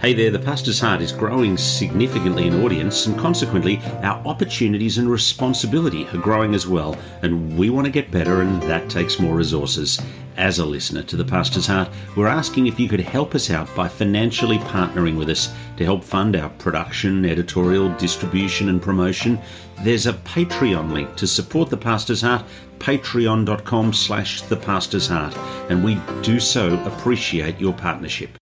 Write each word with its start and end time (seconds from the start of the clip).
Hey 0.00 0.14
there, 0.14 0.30
the 0.30 0.38
Pastor's 0.38 0.78
Heart 0.78 1.00
is 1.00 1.10
growing 1.10 1.56
significantly 1.56 2.46
in 2.46 2.62
audience, 2.62 3.06
and 3.06 3.18
consequently, 3.18 3.80
our 4.04 4.24
opportunities 4.24 4.96
and 4.96 5.10
responsibility 5.10 6.06
are 6.10 6.18
growing 6.18 6.54
as 6.54 6.68
well. 6.68 6.96
And 7.22 7.58
we 7.58 7.68
want 7.68 7.86
to 7.86 7.92
get 7.92 8.12
better, 8.12 8.40
and 8.40 8.62
that 8.62 8.88
takes 8.88 9.18
more 9.18 9.34
resources. 9.34 10.00
As 10.36 10.60
a 10.60 10.64
listener 10.64 11.02
to 11.02 11.16
the 11.16 11.24
Pastor's 11.24 11.66
Heart, 11.66 11.88
we're 12.14 12.28
asking 12.28 12.68
if 12.68 12.78
you 12.78 12.88
could 12.88 13.00
help 13.00 13.34
us 13.34 13.50
out 13.50 13.74
by 13.74 13.88
financially 13.88 14.58
partnering 14.58 15.18
with 15.18 15.30
us 15.30 15.52
to 15.78 15.84
help 15.84 16.04
fund 16.04 16.36
our 16.36 16.50
production, 16.50 17.24
editorial, 17.24 17.88
distribution, 17.96 18.68
and 18.68 18.80
promotion. 18.80 19.40
There's 19.82 20.06
a 20.06 20.12
Patreon 20.12 20.92
link 20.92 21.16
to 21.16 21.26
support 21.26 21.70
the 21.70 21.76
Pastor's 21.76 22.22
Heart, 22.22 22.44
patreon.com 22.78 23.92
slash 23.92 24.42
the 24.42 24.56
Pastor's 24.56 25.08
Heart, 25.08 25.36
and 25.68 25.82
we 25.82 26.00
do 26.22 26.38
so 26.38 26.80
appreciate 26.84 27.58
your 27.58 27.72
partnership. 27.72 28.37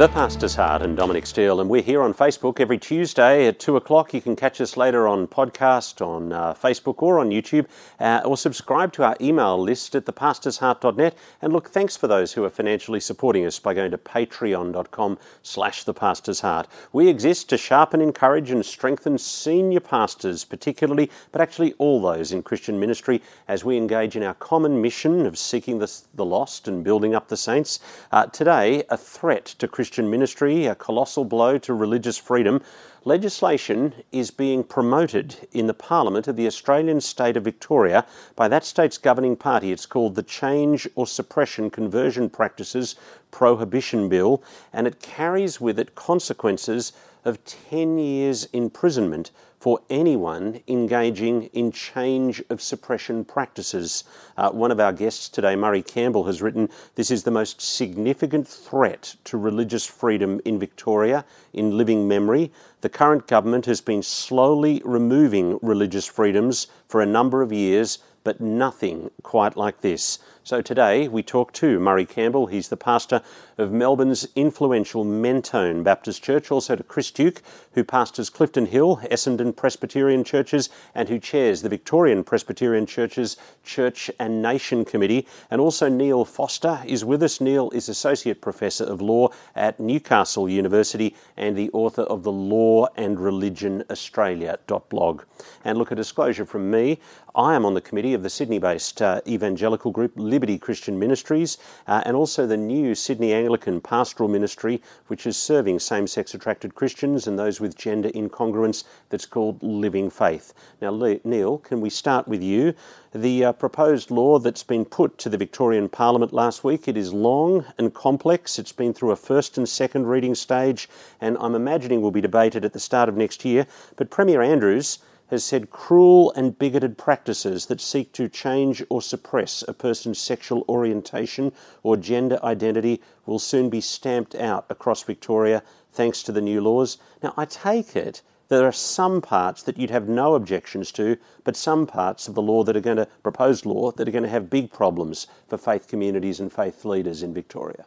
The 0.00 0.08
Pastor's 0.08 0.54
Heart 0.54 0.80
and 0.80 0.96
Dominic 0.96 1.26
Steele, 1.26 1.60
and 1.60 1.68
we're 1.68 1.82
here 1.82 2.00
on 2.00 2.14
Facebook 2.14 2.58
every 2.58 2.78
Tuesday 2.78 3.46
at 3.46 3.58
2 3.58 3.76
o'clock. 3.76 4.14
You 4.14 4.22
can 4.22 4.34
catch 4.34 4.58
us 4.58 4.78
later 4.78 5.06
on 5.06 5.26
podcast, 5.26 6.00
on 6.00 6.32
uh, 6.32 6.54
Facebook, 6.54 7.02
or 7.02 7.18
on 7.18 7.28
YouTube, 7.28 7.66
uh, 7.98 8.22
or 8.24 8.38
subscribe 8.38 8.94
to 8.94 9.04
our 9.04 9.14
email 9.20 9.60
list 9.60 9.94
at 9.94 10.06
thepastorsheart.net. 10.06 11.14
And 11.42 11.52
look, 11.52 11.68
thanks 11.68 11.98
for 11.98 12.08
those 12.08 12.32
who 12.32 12.42
are 12.44 12.48
financially 12.48 12.98
supporting 12.98 13.44
us 13.44 13.58
by 13.58 13.74
going 13.74 13.90
to 13.90 13.98
patreon.com 13.98 15.18
slash 15.42 15.84
thepastorsheart. 15.84 16.64
We 16.94 17.06
exist 17.06 17.50
to 17.50 17.58
sharpen, 17.58 18.00
encourage, 18.00 18.50
and 18.50 18.64
strengthen 18.64 19.18
senior 19.18 19.80
pastors, 19.80 20.46
particularly, 20.46 21.10
but 21.30 21.42
actually 21.42 21.74
all 21.74 22.00
those 22.00 22.32
in 22.32 22.42
Christian 22.42 22.80
ministry, 22.80 23.20
as 23.48 23.66
we 23.66 23.76
engage 23.76 24.16
in 24.16 24.22
our 24.22 24.32
common 24.32 24.80
mission 24.80 25.26
of 25.26 25.36
seeking 25.36 25.78
the, 25.78 25.94
the 26.14 26.24
lost 26.24 26.68
and 26.68 26.82
building 26.82 27.14
up 27.14 27.28
the 27.28 27.36
saints. 27.36 27.80
Uh, 28.10 28.24
today, 28.24 28.82
a 28.88 28.96
threat 28.96 29.44
to 29.44 29.68
Christian 29.68 29.89
Christian 29.90 30.08
ministry, 30.08 30.66
a 30.66 30.76
colossal 30.76 31.24
blow 31.24 31.58
to 31.58 31.74
religious 31.74 32.16
freedom, 32.16 32.62
legislation 33.04 33.92
is 34.12 34.30
being 34.30 34.62
promoted 34.62 35.48
in 35.50 35.66
the 35.66 35.74
Parliament 35.74 36.28
of 36.28 36.36
the 36.36 36.46
Australian 36.46 37.00
state 37.00 37.36
of 37.36 37.42
Victoria 37.42 38.06
by 38.36 38.46
that 38.46 38.64
state's 38.64 38.98
governing 38.98 39.34
party. 39.34 39.72
It's 39.72 39.86
called 39.86 40.14
the 40.14 40.22
Change 40.22 40.88
or 40.94 41.08
Suppression 41.08 41.70
Conversion 41.70 42.30
Practices 42.30 42.94
Prohibition 43.32 44.08
Bill, 44.08 44.40
and 44.72 44.86
it 44.86 45.00
carries 45.00 45.60
with 45.60 45.76
it 45.76 45.96
consequences 45.96 46.92
of 47.24 47.44
10 47.44 47.98
years 47.98 48.44
imprisonment 48.52 49.32
for 49.60 49.78
anyone 49.90 50.58
engaging 50.66 51.44
in 51.52 51.70
change 51.70 52.42
of 52.48 52.62
suppression 52.62 53.24
practices. 53.24 54.04
Uh, 54.36 54.50
one 54.50 54.70
of 54.70 54.80
our 54.80 54.92
guests 54.92 55.28
today, 55.28 55.54
Murray 55.54 55.82
Campbell, 55.82 56.24
has 56.24 56.40
written 56.40 56.70
This 56.94 57.10
is 57.10 57.22
the 57.22 57.30
most 57.30 57.60
significant 57.60 58.48
threat 58.48 59.14
to 59.24 59.36
religious 59.36 59.84
freedom 59.84 60.40
in 60.46 60.58
Victoria 60.58 61.26
in 61.52 61.76
living 61.76 62.08
memory. 62.08 62.50
The 62.80 62.88
current 62.88 63.26
government 63.26 63.66
has 63.66 63.82
been 63.82 64.02
slowly 64.02 64.80
removing 64.82 65.58
religious 65.60 66.06
freedoms 66.06 66.66
for 66.88 67.02
a 67.02 67.06
number 67.06 67.42
of 67.42 67.52
years 67.52 67.98
but 68.24 68.40
nothing 68.40 69.10
quite 69.22 69.56
like 69.56 69.80
this. 69.80 70.18
So 70.42 70.62
today 70.62 71.06
we 71.06 71.22
talk 71.22 71.52
to 71.54 71.78
Murray 71.78 72.06
Campbell. 72.06 72.46
He's 72.46 72.70
the 72.70 72.76
pastor 72.76 73.20
of 73.58 73.72
Melbourne's 73.72 74.26
influential 74.34 75.04
Mentone 75.04 75.82
Baptist 75.82 76.22
Church, 76.22 76.50
also 76.50 76.74
to 76.74 76.82
Chris 76.82 77.10
Duke, 77.10 77.42
who 77.72 77.84
pastors 77.84 78.30
Clifton 78.30 78.64
Hill, 78.64 78.96
Essendon 79.10 79.54
Presbyterian 79.54 80.24
Churches, 80.24 80.70
and 80.94 81.10
who 81.10 81.18
chairs 81.18 81.60
the 81.60 81.68
Victorian 81.68 82.24
Presbyterian 82.24 82.86
Churches 82.86 83.36
Church 83.62 84.10
and 84.18 84.40
Nation 84.40 84.86
Committee. 84.86 85.28
And 85.50 85.60
also 85.60 85.90
Neil 85.90 86.24
Foster 86.24 86.80
is 86.86 87.04
with 87.04 87.22
us. 87.22 87.42
Neil 87.42 87.70
is 87.72 87.90
Associate 87.90 88.40
Professor 88.40 88.84
of 88.84 89.02
Law 89.02 89.28
at 89.54 89.78
Newcastle 89.78 90.48
University 90.48 91.14
and 91.36 91.54
the 91.54 91.70
author 91.72 92.02
of 92.02 92.22
the 92.22 92.32
Law 92.32 92.88
and 92.96 93.20
Religion 93.20 93.84
Australia 93.90 94.58
blog. 94.88 95.24
And 95.64 95.76
look, 95.76 95.90
a 95.90 95.94
disclosure 95.94 96.46
from 96.46 96.70
me 96.70 96.98
I 97.34 97.54
am 97.54 97.64
on 97.64 97.74
the 97.74 97.80
committee 97.80 98.14
of 98.14 98.24
the 98.24 98.30
Sydney 98.30 98.58
based 98.58 99.00
uh, 99.00 99.20
evangelical 99.26 99.92
group 99.92 100.12
Liberty 100.30 100.58
Christian 100.58 100.98
Ministries 100.98 101.58
uh, 101.86 102.02
and 102.06 102.16
also 102.16 102.46
the 102.46 102.56
new 102.56 102.94
Sydney 102.94 103.32
Anglican 103.32 103.80
Pastoral 103.80 104.28
Ministry, 104.28 104.80
which 105.08 105.26
is 105.26 105.36
serving 105.36 105.78
same 105.78 106.06
sex 106.06 106.32
attracted 106.34 106.74
Christians 106.74 107.26
and 107.26 107.38
those 107.38 107.60
with 107.60 107.76
gender 107.76 108.10
incongruence, 108.10 108.84
that's 109.08 109.26
called 109.26 109.62
Living 109.62 110.08
Faith. 110.08 110.54
Now, 110.80 110.90
Neil, 111.24 111.58
can 111.58 111.80
we 111.80 111.90
start 111.90 112.28
with 112.28 112.42
you? 112.42 112.74
The 113.12 113.46
uh, 113.46 113.52
proposed 113.52 114.12
law 114.12 114.38
that's 114.38 114.62
been 114.62 114.84
put 114.84 115.18
to 115.18 115.28
the 115.28 115.36
Victorian 115.36 115.88
Parliament 115.88 116.32
last 116.32 116.62
week, 116.62 116.86
it 116.86 116.96
is 116.96 117.12
long 117.12 117.64
and 117.76 117.92
complex. 117.92 118.56
It's 118.56 118.70
been 118.70 118.94
through 118.94 119.10
a 119.10 119.16
first 119.16 119.58
and 119.58 119.68
second 119.68 120.06
reading 120.06 120.36
stage, 120.36 120.88
and 121.20 121.36
I'm 121.40 121.56
imagining 121.56 122.02
will 122.02 122.12
be 122.12 122.20
debated 122.20 122.64
at 122.64 122.72
the 122.72 122.78
start 122.78 123.08
of 123.08 123.16
next 123.16 123.44
year. 123.44 123.66
But 123.96 124.10
Premier 124.10 124.42
Andrews 124.42 125.00
has 125.30 125.44
said 125.44 125.70
cruel 125.70 126.32
and 126.36 126.58
bigoted 126.58 126.98
practices 126.98 127.66
that 127.66 127.80
seek 127.80 128.12
to 128.12 128.28
change 128.28 128.82
or 128.88 129.00
suppress 129.00 129.64
a 129.66 129.72
person's 129.72 130.18
sexual 130.18 130.64
orientation 130.68 131.52
or 131.82 131.96
gender 131.96 132.38
identity 132.44 133.00
will 133.26 133.38
soon 133.38 133.70
be 133.70 133.80
stamped 133.80 134.34
out 134.34 134.66
across 134.68 135.02
Victoria 135.02 135.62
thanks 135.92 136.22
to 136.22 136.32
the 136.32 136.40
new 136.40 136.60
laws. 136.60 136.98
Now, 137.22 137.32
I 137.36 137.44
take 137.44 137.96
it 137.96 138.22
there 138.50 138.66
are 138.66 138.72
some 138.72 139.20
parts 139.20 139.62
that 139.62 139.78
you'd 139.78 139.90
have 139.90 140.08
no 140.08 140.34
objections 140.34 140.90
to, 140.92 141.16
but 141.44 141.56
some 141.56 141.86
parts 141.86 142.26
of 142.26 142.34
the 142.34 142.42
law 142.42 142.64
that 142.64 142.76
are 142.76 142.80
going 142.80 142.96
to, 142.96 143.06
proposed 143.22 143.64
law, 143.64 143.92
that 143.92 144.08
are 144.08 144.10
going 144.10 144.24
to 144.24 144.28
have 144.28 144.50
big 144.50 144.72
problems 144.72 145.28
for 145.48 145.56
faith 145.56 145.86
communities 145.86 146.40
and 146.40 146.52
faith 146.52 146.84
leaders 146.84 147.22
in 147.22 147.32
Victoria. 147.32 147.86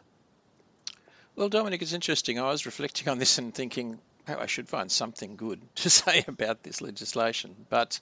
Well, 1.36 1.50
Dominic, 1.50 1.82
it's 1.82 1.92
interesting. 1.92 2.38
I 2.38 2.50
was 2.50 2.64
reflecting 2.64 3.10
on 3.10 3.18
this 3.18 3.36
and 3.36 3.54
thinking, 3.54 3.98
I 4.26 4.46
should 4.46 4.68
find 4.68 4.90
something 4.90 5.36
good 5.36 5.60
to 5.76 5.90
say 5.90 6.24
about 6.26 6.62
this 6.62 6.80
legislation, 6.80 7.66
but 7.68 7.98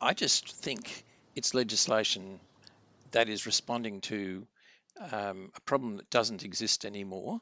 I 0.00 0.14
just 0.14 0.48
think 0.48 1.04
it's 1.34 1.54
legislation 1.54 2.40
that 3.12 3.28
is 3.28 3.46
responding 3.46 4.00
to 4.02 4.46
um, 5.10 5.50
a 5.56 5.60
problem 5.62 5.96
that 5.96 6.10
doesn't 6.10 6.44
exist 6.44 6.84
anymore 6.84 7.40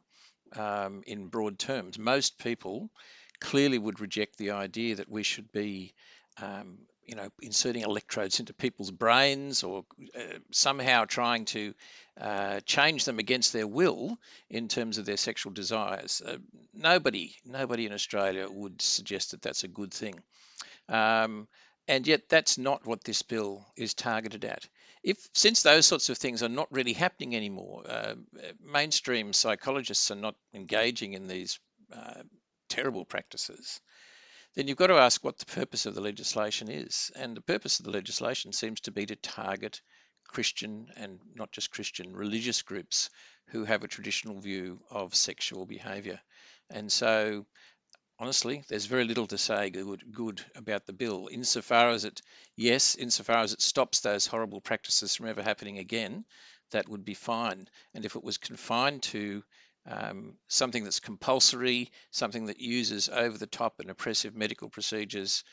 um, 0.56 1.02
in 1.06 1.26
broad 1.26 1.58
terms. 1.58 1.98
Most 1.98 2.38
people 2.38 2.90
clearly 3.40 3.78
would 3.78 4.00
reject 4.00 4.36
the 4.36 4.52
idea 4.52 4.96
that 4.96 5.10
we 5.10 5.22
should 5.22 5.50
be 5.52 5.94
um, 6.42 6.78
you 7.06 7.16
know, 7.16 7.28
inserting 7.42 7.82
electrodes 7.82 8.38
into 8.38 8.54
people's 8.54 8.92
brains 8.92 9.64
or 9.64 9.84
uh, 10.16 10.38
somehow 10.52 11.04
trying 11.04 11.44
to 11.44 11.74
uh, 12.20 12.60
change 12.60 13.04
them 13.04 13.18
against 13.18 13.52
their 13.52 13.66
will 13.66 14.16
in 14.48 14.68
terms 14.68 14.96
of 14.96 15.06
their 15.06 15.16
sexual 15.16 15.52
desires. 15.52 16.22
Uh, 16.24 16.36
nobody, 16.72 17.34
nobody 17.44 17.86
in 17.86 17.92
Australia 17.92 18.46
would 18.48 18.80
suggest 18.80 19.32
that 19.32 19.42
that's 19.42 19.64
a 19.64 19.68
good 19.68 19.92
thing. 19.92 20.20
Um, 20.88 21.48
and 21.88 22.06
yet, 22.06 22.28
that's 22.28 22.58
not 22.58 22.86
what 22.86 23.02
this 23.02 23.22
bill 23.22 23.66
is 23.76 23.94
targeted 23.94 24.44
at. 24.44 24.68
If 25.02 25.16
since 25.34 25.62
those 25.62 25.86
sorts 25.86 26.10
of 26.10 26.18
things 26.18 26.44
are 26.44 26.48
not 26.48 26.70
really 26.70 26.92
happening 26.92 27.34
anymore, 27.34 27.82
uh, 27.88 28.14
mainstream 28.64 29.32
psychologists 29.32 30.12
are 30.12 30.16
not 30.16 30.36
engaging 30.54 31.14
in 31.14 31.26
these 31.26 31.58
uh, 31.92 32.22
terrible 32.68 33.04
practices 33.04 33.80
then 34.54 34.66
you've 34.66 34.76
got 34.76 34.88
to 34.88 34.94
ask 34.94 35.22
what 35.22 35.38
the 35.38 35.46
purpose 35.46 35.86
of 35.86 35.94
the 35.94 36.00
legislation 36.00 36.70
is. 36.70 37.10
And 37.16 37.36
the 37.36 37.42
purpose 37.42 37.78
of 37.78 37.84
the 37.84 37.92
legislation 37.92 38.52
seems 38.52 38.80
to 38.82 38.90
be 38.90 39.06
to 39.06 39.16
target 39.16 39.80
Christian 40.26 40.88
and 40.96 41.20
not 41.34 41.52
just 41.52 41.70
Christian 41.70 42.14
religious 42.14 42.62
groups 42.62 43.10
who 43.48 43.64
have 43.64 43.82
a 43.82 43.88
traditional 43.88 44.40
view 44.40 44.80
of 44.90 45.14
sexual 45.14 45.66
behaviour. 45.66 46.20
And 46.70 46.90
so, 46.90 47.46
honestly, 48.18 48.64
there's 48.68 48.86
very 48.86 49.04
little 49.04 49.26
to 49.28 49.38
say 49.38 49.70
good, 49.70 50.02
good 50.12 50.44
about 50.54 50.86
the 50.86 50.92
bill. 50.92 51.28
Insofar 51.30 51.90
as 51.90 52.04
it, 52.04 52.20
yes, 52.56 52.94
insofar 52.94 53.38
as 53.38 53.52
it 53.52 53.60
stops 53.60 54.00
those 54.00 54.26
horrible 54.26 54.60
practices 54.60 55.14
from 55.14 55.26
ever 55.26 55.42
happening 55.42 55.78
again, 55.78 56.24
that 56.70 56.88
would 56.88 57.04
be 57.04 57.14
fine. 57.14 57.68
And 57.94 58.04
if 58.04 58.16
it 58.16 58.22
was 58.24 58.38
confined 58.38 59.02
to 59.04 59.42
um, 59.86 60.34
something 60.48 60.84
that's 60.84 61.00
compulsory, 61.00 61.90
something 62.10 62.46
that 62.46 62.60
uses 62.60 63.08
over 63.08 63.36
the 63.36 63.46
top 63.46 63.80
and 63.80 63.90
oppressive 63.90 64.34
medical 64.34 64.68
procedures, 64.68 65.44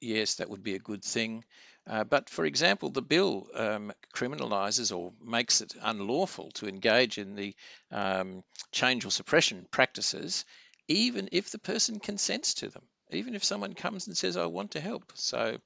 yes, 0.00 0.36
that 0.36 0.48
would 0.48 0.62
be 0.62 0.74
a 0.74 0.80
good 0.80 1.04
thing. 1.04 1.44
Uh, 1.86 2.04
but 2.04 2.30
for 2.30 2.44
example, 2.44 2.90
the 2.90 3.02
bill 3.02 3.48
um, 3.54 3.92
criminalises 4.14 4.96
or 4.96 5.12
makes 5.24 5.60
it 5.60 5.74
unlawful 5.82 6.50
to 6.52 6.68
engage 6.68 7.18
in 7.18 7.34
the 7.34 7.54
um, 7.90 8.44
change 8.70 9.04
or 9.04 9.10
suppression 9.10 9.66
practices, 9.70 10.44
even 10.86 11.28
if 11.32 11.50
the 11.50 11.58
person 11.58 11.98
consents 11.98 12.54
to 12.54 12.68
them, 12.68 12.82
even 13.10 13.34
if 13.34 13.42
someone 13.42 13.74
comes 13.74 14.06
and 14.06 14.16
says, 14.16 14.36
"I 14.36 14.46
want 14.46 14.72
to 14.72 14.80
help." 14.80 15.12
So, 15.14 15.58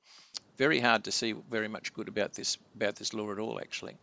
very 0.56 0.80
hard 0.80 1.04
to 1.04 1.12
see 1.12 1.32
very 1.32 1.68
much 1.68 1.92
good 1.92 2.08
about 2.08 2.32
this 2.32 2.56
about 2.74 2.96
this 2.96 3.12
law 3.12 3.30
at 3.30 3.38
all, 3.38 3.60
actually. 3.60 3.96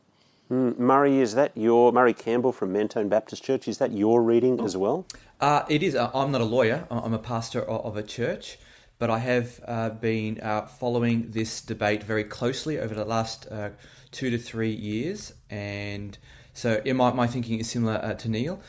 Mm, 0.51 0.77
Murray, 0.77 1.19
is 1.19 1.35
that 1.35 1.55
your 1.55 1.91
Murray 1.91 2.13
Campbell 2.13 2.51
from 2.51 2.73
Mentone 2.73 3.07
Baptist 3.07 3.43
Church? 3.43 3.67
Is 3.67 3.77
that 3.77 3.93
your 3.93 4.21
reading 4.21 4.59
as 4.59 4.75
well? 4.75 5.05
Uh, 5.39 5.63
it 5.69 5.81
is. 5.81 5.95
Uh, 5.95 6.11
I'm 6.13 6.31
not 6.31 6.41
a 6.41 6.45
lawyer. 6.45 6.85
I'm 6.91 7.13
a 7.13 7.19
pastor 7.19 7.61
of 7.61 7.95
a 7.95 8.03
church, 8.03 8.57
but 8.99 9.09
I 9.09 9.19
have 9.19 9.61
uh, 9.65 9.89
been 9.91 10.41
uh, 10.41 10.65
following 10.65 11.31
this 11.31 11.61
debate 11.61 12.03
very 12.03 12.25
closely 12.25 12.77
over 12.77 12.93
the 12.93 13.05
last 13.05 13.47
uh, 13.49 13.69
two 14.11 14.29
to 14.29 14.37
three 14.37 14.73
years, 14.73 15.33
and 15.49 16.17
so 16.53 16.81
my, 16.85 17.11
my 17.13 17.25
thinking 17.25 17.59
is 17.59 17.69
similar 17.69 17.95
uh, 17.95 18.13
to 18.13 18.29
Neil. 18.29 18.59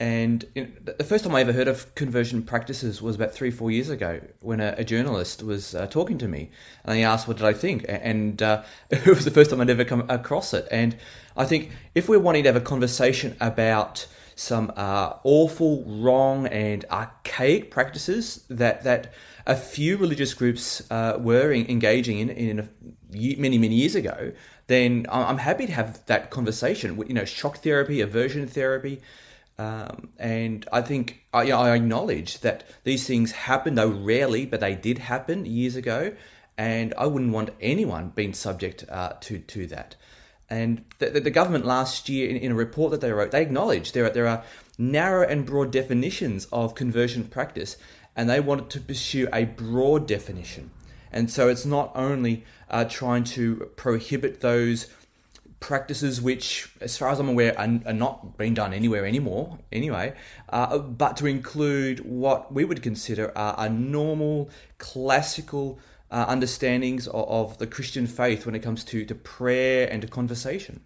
And 0.00 0.44
the 0.54 1.04
first 1.04 1.24
time 1.24 1.34
I 1.36 1.40
ever 1.40 1.52
heard 1.52 1.68
of 1.68 1.94
conversion 1.94 2.42
practices 2.42 3.00
was 3.00 3.14
about 3.14 3.32
three, 3.32 3.52
four 3.52 3.70
years 3.70 3.90
ago 3.90 4.20
when 4.40 4.60
a, 4.60 4.74
a 4.78 4.84
journalist 4.84 5.42
was 5.42 5.74
uh, 5.74 5.86
talking 5.86 6.18
to 6.18 6.26
me 6.26 6.50
and 6.84 6.96
he 6.96 7.04
asked, 7.04 7.28
What 7.28 7.36
did 7.36 7.46
I 7.46 7.52
think? 7.52 7.84
And 7.88 8.42
uh, 8.42 8.64
it 8.90 9.06
was 9.06 9.24
the 9.24 9.30
first 9.30 9.50
time 9.50 9.60
I'd 9.60 9.70
ever 9.70 9.84
come 9.84 10.04
across 10.08 10.52
it. 10.52 10.66
And 10.70 10.96
I 11.36 11.44
think 11.44 11.70
if 11.94 12.08
we're 12.08 12.18
wanting 12.18 12.42
to 12.42 12.48
have 12.48 12.56
a 12.56 12.64
conversation 12.64 13.36
about 13.40 14.06
some 14.36 14.72
uh, 14.76 15.14
awful, 15.22 15.84
wrong, 15.84 16.48
and 16.48 16.84
archaic 16.90 17.70
practices 17.70 18.44
that, 18.50 18.82
that 18.82 19.12
a 19.46 19.54
few 19.54 19.96
religious 19.96 20.34
groups 20.34 20.82
uh, 20.90 21.16
were 21.20 21.52
engaging 21.52 22.18
in, 22.18 22.30
in 22.30 22.58
a, 22.58 22.68
many, 23.12 23.58
many 23.58 23.76
years 23.76 23.94
ago, 23.94 24.32
then 24.66 25.06
I'm 25.10 25.38
happy 25.38 25.66
to 25.66 25.72
have 25.72 26.04
that 26.06 26.30
conversation. 26.30 26.96
You 27.06 27.14
know, 27.14 27.24
shock 27.24 27.58
therapy, 27.58 28.00
aversion 28.00 28.46
therapy. 28.46 29.00
Um, 29.58 30.08
and 30.18 30.66
I 30.72 30.82
think 30.82 31.24
I, 31.32 31.50
I, 31.52 31.76
acknowledge 31.76 32.40
that 32.40 32.64
these 32.82 33.06
things 33.06 33.30
happen, 33.30 33.76
though 33.76 33.88
rarely, 33.88 34.46
but 34.46 34.58
they 34.58 34.74
did 34.74 34.98
happen 34.98 35.46
years 35.46 35.76
ago, 35.76 36.12
and 36.58 36.92
I 36.98 37.06
wouldn't 37.06 37.32
want 37.32 37.50
anyone 37.60 38.10
being 38.16 38.34
subject 38.34 38.84
uh, 38.88 39.12
to 39.20 39.38
to 39.38 39.66
that. 39.68 39.94
And 40.50 40.84
the, 40.98 41.20
the, 41.20 41.30
government 41.30 41.64
last 41.64 42.08
year, 42.08 42.28
in, 42.28 42.36
in, 42.36 42.52
a 42.52 42.54
report 42.54 42.90
that 42.90 43.00
they 43.00 43.12
wrote, 43.12 43.30
they 43.30 43.42
acknowledged 43.42 43.94
there 43.94 44.04
are, 44.04 44.10
there 44.10 44.26
are 44.26 44.42
narrow 44.76 45.26
and 45.26 45.46
broad 45.46 45.70
definitions 45.70 46.46
of 46.52 46.74
conversion 46.74 47.24
practice, 47.24 47.76
and 48.14 48.28
they 48.28 48.40
wanted 48.40 48.70
to 48.70 48.80
pursue 48.80 49.28
a 49.32 49.44
broad 49.44 50.06
definition. 50.06 50.70
And 51.12 51.30
so 51.30 51.48
it's 51.48 51.64
not 51.64 51.92
only 51.94 52.44
uh, 52.68 52.84
trying 52.84 53.24
to 53.24 53.70
prohibit 53.76 54.40
those 54.40 54.88
practices 55.60 56.20
which, 56.20 56.68
as 56.80 56.96
far 56.96 57.10
as 57.10 57.18
I'm 57.18 57.28
aware, 57.28 57.58
are, 57.58 57.80
are 57.86 57.92
not 57.92 58.36
being 58.36 58.54
done 58.54 58.72
anywhere 58.72 59.06
anymore, 59.06 59.58
anyway, 59.72 60.14
uh, 60.50 60.78
but 60.78 61.16
to 61.18 61.26
include 61.26 62.00
what 62.00 62.52
we 62.52 62.64
would 62.64 62.82
consider 62.82 63.32
a 63.36 63.68
normal, 63.68 64.50
classical 64.78 65.78
uh, 66.10 66.26
understandings 66.28 67.06
of, 67.08 67.28
of, 67.28 67.58
the 67.58 67.66
Christian 67.66 68.06
faith 68.06 68.46
when 68.46 68.54
it 68.54 68.60
comes 68.60 68.84
to, 68.84 69.04
to 69.04 69.14
prayer 69.14 69.88
and 69.90 70.02
to 70.02 70.08
conversation. 70.08 70.80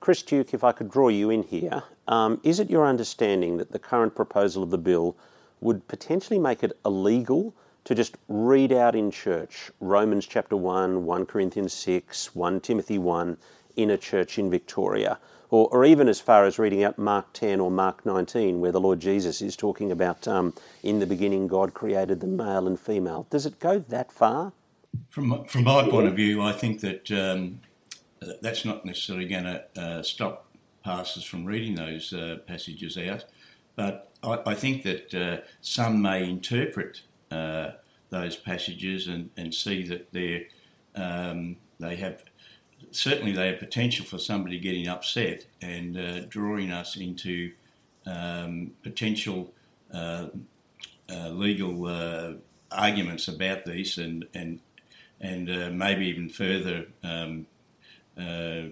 Chris 0.00 0.22
Duke, 0.22 0.52
if 0.52 0.62
I 0.62 0.72
could 0.72 0.90
draw 0.90 1.08
you 1.08 1.30
in 1.30 1.42
here, 1.42 1.82
um, 2.06 2.40
is 2.42 2.60
it 2.60 2.70
your 2.70 2.86
understanding 2.86 3.56
that 3.56 3.72
the 3.72 3.78
current 3.78 4.14
proposal 4.14 4.62
of 4.62 4.70
the 4.70 4.78
bill 4.78 5.16
would 5.60 5.88
potentially 5.88 6.38
make 6.38 6.62
it 6.62 6.78
illegal 6.84 7.56
to 7.84 7.94
just 7.94 8.16
read 8.28 8.72
out 8.72 8.94
in 8.94 9.10
church 9.10 9.70
Romans 9.80 10.26
chapter 10.26 10.56
1, 10.56 11.04
1 11.04 11.26
Corinthians 11.26 11.72
6, 11.72 12.34
1 12.34 12.60
Timothy 12.60 12.98
1 12.98 13.36
in 13.76 13.90
a 13.90 13.98
church 13.98 14.38
in 14.38 14.50
Victoria? 14.50 15.18
Or, 15.50 15.68
or 15.70 15.84
even 15.84 16.08
as 16.08 16.20
far 16.20 16.46
as 16.46 16.58
reading 16.58 16.82
out 16.82 16.98
Mark 16.98 17.32
10 17.32 17.60
or 17.60 17.70
Mark 17.70 18.04
19, 18.04 18.60
where 18.60 18.72
the 18.72 18.80
Lord 18.80 18.98
Jesus 18.98 19.40
is 19.40 19.56
talking 19.56 19.92
about 19.92 20.26
um, 20.26 20.52
in 20.82 20.98
the 20.98 21.06
beginning 21.06 21.46
God 21.46 21.74
created 21.74 22.20
the 22.20 22.26
male 22.26 22.66
and 22.66 22.78
female. 22.78 23.26
Does 23.30 23.46
it 23.46 23.60
go 23.60 23.78
that 23.78 24.10
far? 24.10 24.52
From, 25.10 25.44
from 25.44 25.64
my 25.64 25.88
point 25.88 26.08
of 26.08 26.14
view, 26.14 26.42
I 26.42 26.52
think 26.52 26.80
that 26.80 27.10
um, 27.12 27.60
that's 28.40 28.64
not 28.64 28.84
necessarily 28.84 29.26
going 29.26 29.44
to 29.44 29.64
uh, 29.76 30.02
stop 30.02 30.46
pastors 30.84 31.24
from 31.24 31.44
reading 31.44 31.74
those 31.74 32.12
uh, 32.12 32.38
passages 32.46 32.96
out. 32.98 33.24
But 33.76 34.10
I, 34.22 34.38
I 34.46 34.54
think 34.54 34.82
that 34.84 35.14
uh, 35.14 35.36
some 35.60 36.00
may 36.02 36.28
interpret 36.28 37.02
uh, 37.30 37.72
those 38.10 38.36
passages 38.36 39.08
and, 39.08 39.30
and 39.36 39.54
see 39.54 39.86
that 39.88 40.12
they 40.12 40.48
um, 40.94 41.56
they 41.80 41.96
have 41.96 42.22
certainly 42.90 43.32
they 43.32 43.48
have 43.48 43.58
potential 43.58 44.04
for 44.04 44.18
somebody 44.18 44.58
getting 44.58 44.88
upset 44.88 45.46
and 45.60 45.96
uh, 45.96 46.20
drawing 46.26 46.70
us 46.70 46.96
into 46.96 47.52
um, 48.06 48.72
potential 48.82 49.52
uh, 49.92 50.26
uh, 51.10 51.28
legal 51.28 51.86
uh, 51.86 52.32
arguments 52.70 53.28
about 53.28 53.64
these 53.64 53.98
and 53.98 54.26
and 54.34 54.60
and 55.20 55.48
uh, 55.50 55.70
maybe 55.70 56.06
even 56.06 56.28
further 56.28 56.86
um, 57.02 57.46
uh, 58.18 58.64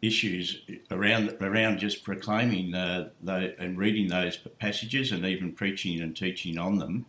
issues 0.00 0.62
around 0.90 1.36
around 1.40 1.78
just 1.78 2.04
proclaiming 2.04 2.74
uh, 2.74 3.08
and 3.26 3.78
reading 3.78 4.08
those 4.08 4.36
passages 4.58 5.12
and 5.12 5.24
even 5.24 5.52
preaching 5.52 6.00
and 6.00 6.16
teaching 6.16 6.58
on 6.58 6.78
them. 6.78 7.06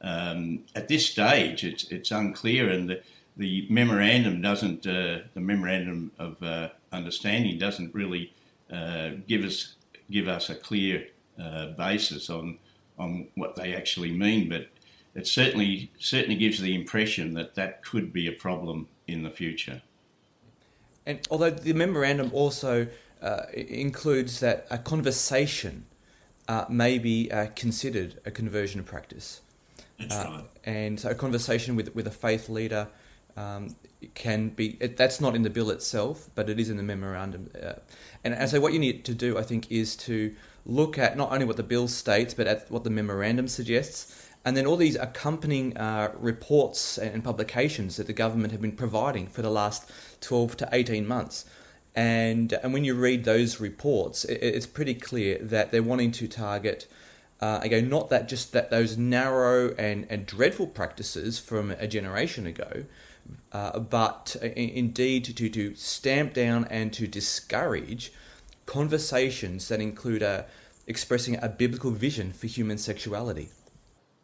Um, 0.00 0.60
at 0.74 0.88
this 0.88 1.06
stage, 1.06 1.64
it's 1.64 1.84
it's 1.90 2.10
unclear, 2.10 2.68
and 2.68 2.88
the, 2.88 3.02
the 3.38 3.66
memorandum 3.70 4.42
doesn't 4.42 4.86
uh, 4.86 5.20
the 5.32 5.40
memorandum 5.40 6.12
of 6.18 6.42
uh, 6.42 6.68
understanding 6.92 7.58
doesn't 7.58 7.94
really 7.94 8.34
uh, 8.70 9.10
give 9.26 9.44
us 9.44 9.76
give 10.10 10.28
us 10.28 10.50
a 10.50 10.54
clear 10.54 11.06
uh, 11.40 11.68
basis 11.68 12.28
on 12.28 12.58
on 12.98 13.28
what 13.36 13.54
they 13.54 13.74
actually 13.74 14.12
mean, 14.12 14.48
but 14.48 14.68
it 15.14 15.26
certainly 15.26 15.90
certainly 15.98 16.34
gives 16.34 16.60
the 16.60 16.74
impression 16.74 17.34
that 17.34 17.54
that 17.54 17.82
could 17.82 18.12
be 18.12 18.26
a 18.26 18.32
problem 18.32 18.88
in 19.06 19.22
the 19.22 19.30
future. 19.30 19.82
And 21.06 21.20
although 21.30 21.50
the 21.50 21.72
memorandum 21.72 22.30
also 22.34 22.88
uh, 23.22 23.42
includes 23.54 24.40
that 24.40 24.66
a 24.70 24.78
conversation 24.78 25.86
uh, 26.48 26.64
may 26.68 26.98
be 26.98 27.30
uh, 27.30 27.46
considered 27.54 28.20
a 28.24 28.30
conversion 28.30 28.82
practice. 28.82 29.40
That's 29.98 30.14
uh, 30.14 30.28
right. 30.28 30.44
And 30.64 30.98
so 30.98 31.10
a 31.10 31.14
conversation 31.14 31.76
with, 31.76 31.94
with 31.94 32.06
a 32.06 32.10
faith 32.10 32.48
leader 32.48 32.88
um, 33.38 33.76
can 34.14 34.48
be, 34.50 34.76
it, 34.80 34.96
that's 34.96 35.20
not 35.20 35.34
in 35.34 35.42
the 35.42 35.50
bill 35.50 35.70
itself, 35.70 36.28
but 36.34 36.48
it 36.48 36.58
is 36.58 36.70
in 36.70 36.76
the 36.76 36.82
memorandum. 36.82 37.50
Uh, 37.60 37.74
and, 38.24 38.48
so 38.48 38.60
what 38.60 38.72
you 38.72 38.78
need 38.78 39.04
to 39.04 39.14
do, 39.14 39.38
I 39.38 39.42
think, 39.42 39.70
is 39.70 39.96
to 39.96 40.34
look 40.66 40.98
at 40.98 41.16
not 41.16 41.32
only 41.32 41.44
what 41.44 41.56
the 41.56 41.62
bill 41.62 41.88
states, 41.88 42.34
but 42.34 42.46
at 42.46 42.70
what 42.70 42.84
the 42.84 42.90
memorandum 42.90 43.48
suggests 43.48 44.28
and 44.44 44.56
then 44.56 44.66
all 44.66 44.76
these 44.76 44.96
accompanying 44.96 45.76
uh, 45.76 46.12
reports 46.18 46.96
and 46.96 47.22
publications 47.22 47.96
that 47.96 48.06
the 48.06 48.12
government 48.12 48.52
have 48.52 48.62
been 48.62 48.72
providing 48.72 49.26
for 49.26 49.42
the 49.42 49.50
last 49.50 49.90
12 50.20 50.56
to 50.58 50.68
18 50.72 51.06
months. 51.06 51.44
And, 51.94 52.52
and 52.52 52.72
when 52.72 52.84
you 52.84 52.94
read 52.94 53.24
those 53.24 53.60
reports, 53.60 54.24
it, 54.24 54.38
it's 54.40 54.66
pretty 54.66 54.94
clear 54.94 55.38
that 55.40 55.70
they're 55.70 55.82
wanting 55.82 56.12
to 56.12 56.28
target, 56.28 56.86
uh, 57.40 57.58
again, 57.62 57.88
not 57.88 58.10
that 58.10 58.28
just 58.28 58.52
that 58.52 58.70
those 58.70 58.96
narrow 58.96 59.74
and, 59.74 60.06
and 60.08 60.24
dreadful 60.24 60.68
practices 60.68 61.38
from 61.38 61.72
a 61.72 61.86
generation 61.86 62.46
ago, 62.46 62.84
uh, 63.52 63.78
but 63.78 64.36
indeed 64.42 65.24
to, 65.24 65.48
to 65.48 65.74
stamp 65.74 66.34
down 66.34 66.66
and 66.70 66.92
to 66.92 67.06
discourage 67.06 68.12
conversations 68.66 69.68
that 69.68 69.80
include 69.80 70.22
a, 70.22 70.46
expressing 70.86 71.38
a 71.42 71.48
biblical 71.48 71.90
vision 71.90 72.32
for 72.32 72.46
human 72.46 72.78
sexuality. 72.78 73.48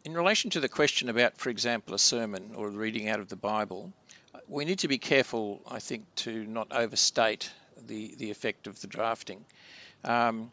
In 0.03 0.13
relation 0.13 0.51
to 0.51 0.59
the 0.59 0.69
question 0.69 1.09
about, 1.09 1.37
for 1.37 1.49
example, 1.49 1.95
a 1.95 1.99
sermon 1.99 2.51
or 2.55 2.69
reading 2.69 3.09
out 3.09 3.19
of 3.19 3.27
the 3.27 3.35
Bible, 3.35 3.91
we 4.47 4.65
need 4.65 4.79
to 4.79 4.87
be 4.87 4.99
careful, 4.99 5.61
I 5.67 5.79
think, 5.79 6.03
to 6.17 6.45
not 6.45 6.67
overstate 6.71 7.49
the, 7.87 8.13
the 8.17 8.29
effect 8.29 8.67
of 8.67 8.79
the 8.81 8.87
drafting. 8.87 9.43
Um, 10.03 10.51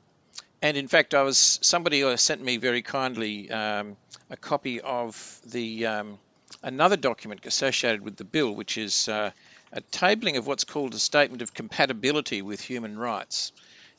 and 0.62 0.76
in 0.76 0.88
fact, 0.88 1.12
I 1.12 1.23
was 1.23 1.59
somebody 1.61 2.16
sent 2.16 2.42
me 2.42 2.56
very 2.56 2.82
kindly 2.82 3.50
um, 3.50 3.97
a 4.30 4.37
copy 4.37 4.80
of 4.80 5.40
the 5.44 5.87
um, 5.87 6.18
another 6.62 6.97
document 6.97 7.44
associated 7.47 8.02
with 8.02 8.16
the 8.16 8.25
bill, 8.25 8.54
which 8.54 8.78
is 8.78 9.09
uh, 9.09 9.30
a 9.73 9.80
tabling 9.80 10.37
of 10.37 10.47
what's 10.47 10.64
called 10.64 10.94
a 10.94 10.99
statement 10.99 11.42
of 11.42 11.54
compatibility 11.54 12.42
with 12.42 12.61
human 12.61 12.99
rights. 12.99 13.52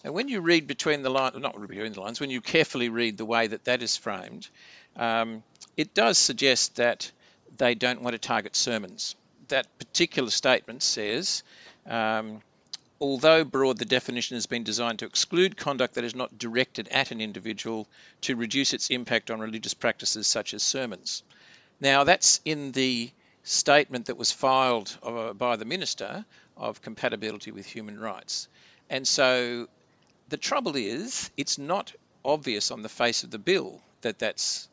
And 0.03 0.13
when 0.13 0.27
you 0.27 0.41
read 0.41 0.67
between 0.67 1.01
the 1.01 1.10
lines, 1.10 1.38
not 1.38 1.60
between 1.60 1.93
the 1.93 2.01
lines, 2.01 2.19
when 2.19 2.29
you 2.29 2.41
carefully 2.41 2.89
read 2.89 3.17
the 3.17 3.25
way 3.25 3.48
that 3.48 3.65
that 3.65 3.81
is 3.81 3.95
framed, 3.95 4.50
um, 4.98 5.43
it 5.77 5.93
does 5.93 6.17
suggest 6.17 6.75
that 6.75 7.12
they 7.57 7.74
don't 7.74 8.01
want 8.01 8.13
to 8.13 8.19
target 8.19 8.55
sermons. 8.55 9.15
That 9.48 9.67
particular 9.79 10.29
statement 10.29 10.83
says, 10.83 11.43
um, 11.88 12.41
although 13.00 13.43
broad, 13.43 13.77
the 13.77 13.86
definition 13.86 14.36
has 14.36 14.45
been 14.45 14.63
designed 14.63 15.00
to 15.00 15.05
exclude 15.05 15.57
conduct 15.57 15.95
that 15.95 16.03
is 16.03 16.15
not 16.15 16.38
directed 16.38 16.88
at 16.89 17.12
an 17.12 17.22
individual 17.22 17.88
to 18.22 18.36
reduce 18.36 18.74
its 18.74 18.89
impact 18.89 19.31
on 19.31 19.39
religious 19.39 19.74
practices 19.74 20.27
such 20.27 20.53
as 20.53 20.63
sermons. 20.63 21.24
Now, 21.83 22.05
that's 22.05 22.39
in 22.45 22.71
the 22.71 23.11
statement 23.43 24.05
that 24.05 24.15
was 24.15 24.31
filed 24.31 24.97
uh, 25.03 25.33
by 25.33 25.57
the 25.57 25.65
Minister 25.65 26.23
of 26.55 26.81
Compatibility 26.81 27.51
with 27.51 27.65
Human 27.65 27.99
Rights. 27.99 28.47
And 28.89 29.05
so 29.05 29.67
the 30.29 30.37
trouble 30.37 30.77
is, 30.77 31.29
it's 31.35 31.57
not 31.57 31.91
obvious 32.23 32.71
on 32.71 32.83
the 32.83 32.87
face 32.87 33.25
of 33.25 33.31
the 33.31 33.37
bill 33.37 33.81
that 33.99 34.17
that's 34.17 34.69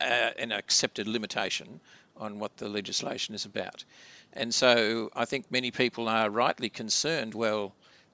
uh, 0.00 0.04
an 0.38 0.52
accepted 0.52 1.08
limitation 1.08 1.80
on 2.16 2.38
what 2.38 2.56
the 2.58 2.68
legislation 2.68 3.34
is 3.34 3.44
about. 3.44 3.84
And 4.32 4.54
so 4.54 5.10
I 5.16 5.24
think 5.24 5.50
many 5.50 5.72
people 5.72 6.08
are 6.08 6.30
rightly 6.30 6.68
concerned 6.68 7.34
well, 7.34 7.72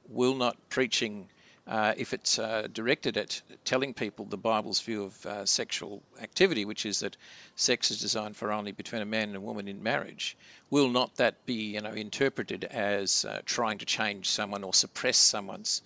will 0.08 0.36
not 0.36 0.56
preaching 0.70 1.28
uh, 1.66 1.94
if 1.96 2.12
it's 2.12 2.38
uh, 2.38 2.66
directed 2.72 3.16
at 3.16 3.40
telling 3.64 3.94
people 3.94 4.24
the 4.24 4.36
Bible's 4.36 4.80
view 4.80 5.04
of 5.04 5.26
uh, 5.26 5.46
sexual 5.46 6.02
activity, 6.20 6.64
which 6.64 6.84
is 6.84 7.00
that 7.00 7.16
sex 7.54 7.90
is 7.90 8.00
designed 8.00 8.36
for 8.36 8.50
only 8.50 8.72
between 8.72 9.00
a 9.00 9.06
man 9.06 9.28
and 9.28 9.36
a 9.36 9.40
woman 9.40 9.68
in 9.68 9.82
marriage, 9.82 10.36
will 10.70 10.88
not 10.88 11.14
that 11.16 11.46
be 11.46 11.74
you 11.74 11.80
know 11.80 11.92
interpreted 11.92 12.64
as 12.64 13.24
uh, 13.24 13.40
trying 13.44 13.78
to 13.78 13.86
change 13.86 14.28
someone 14.28 14.64
or 14.64 14.74
suppress 14.74 15.16
someone's 15.16 15.82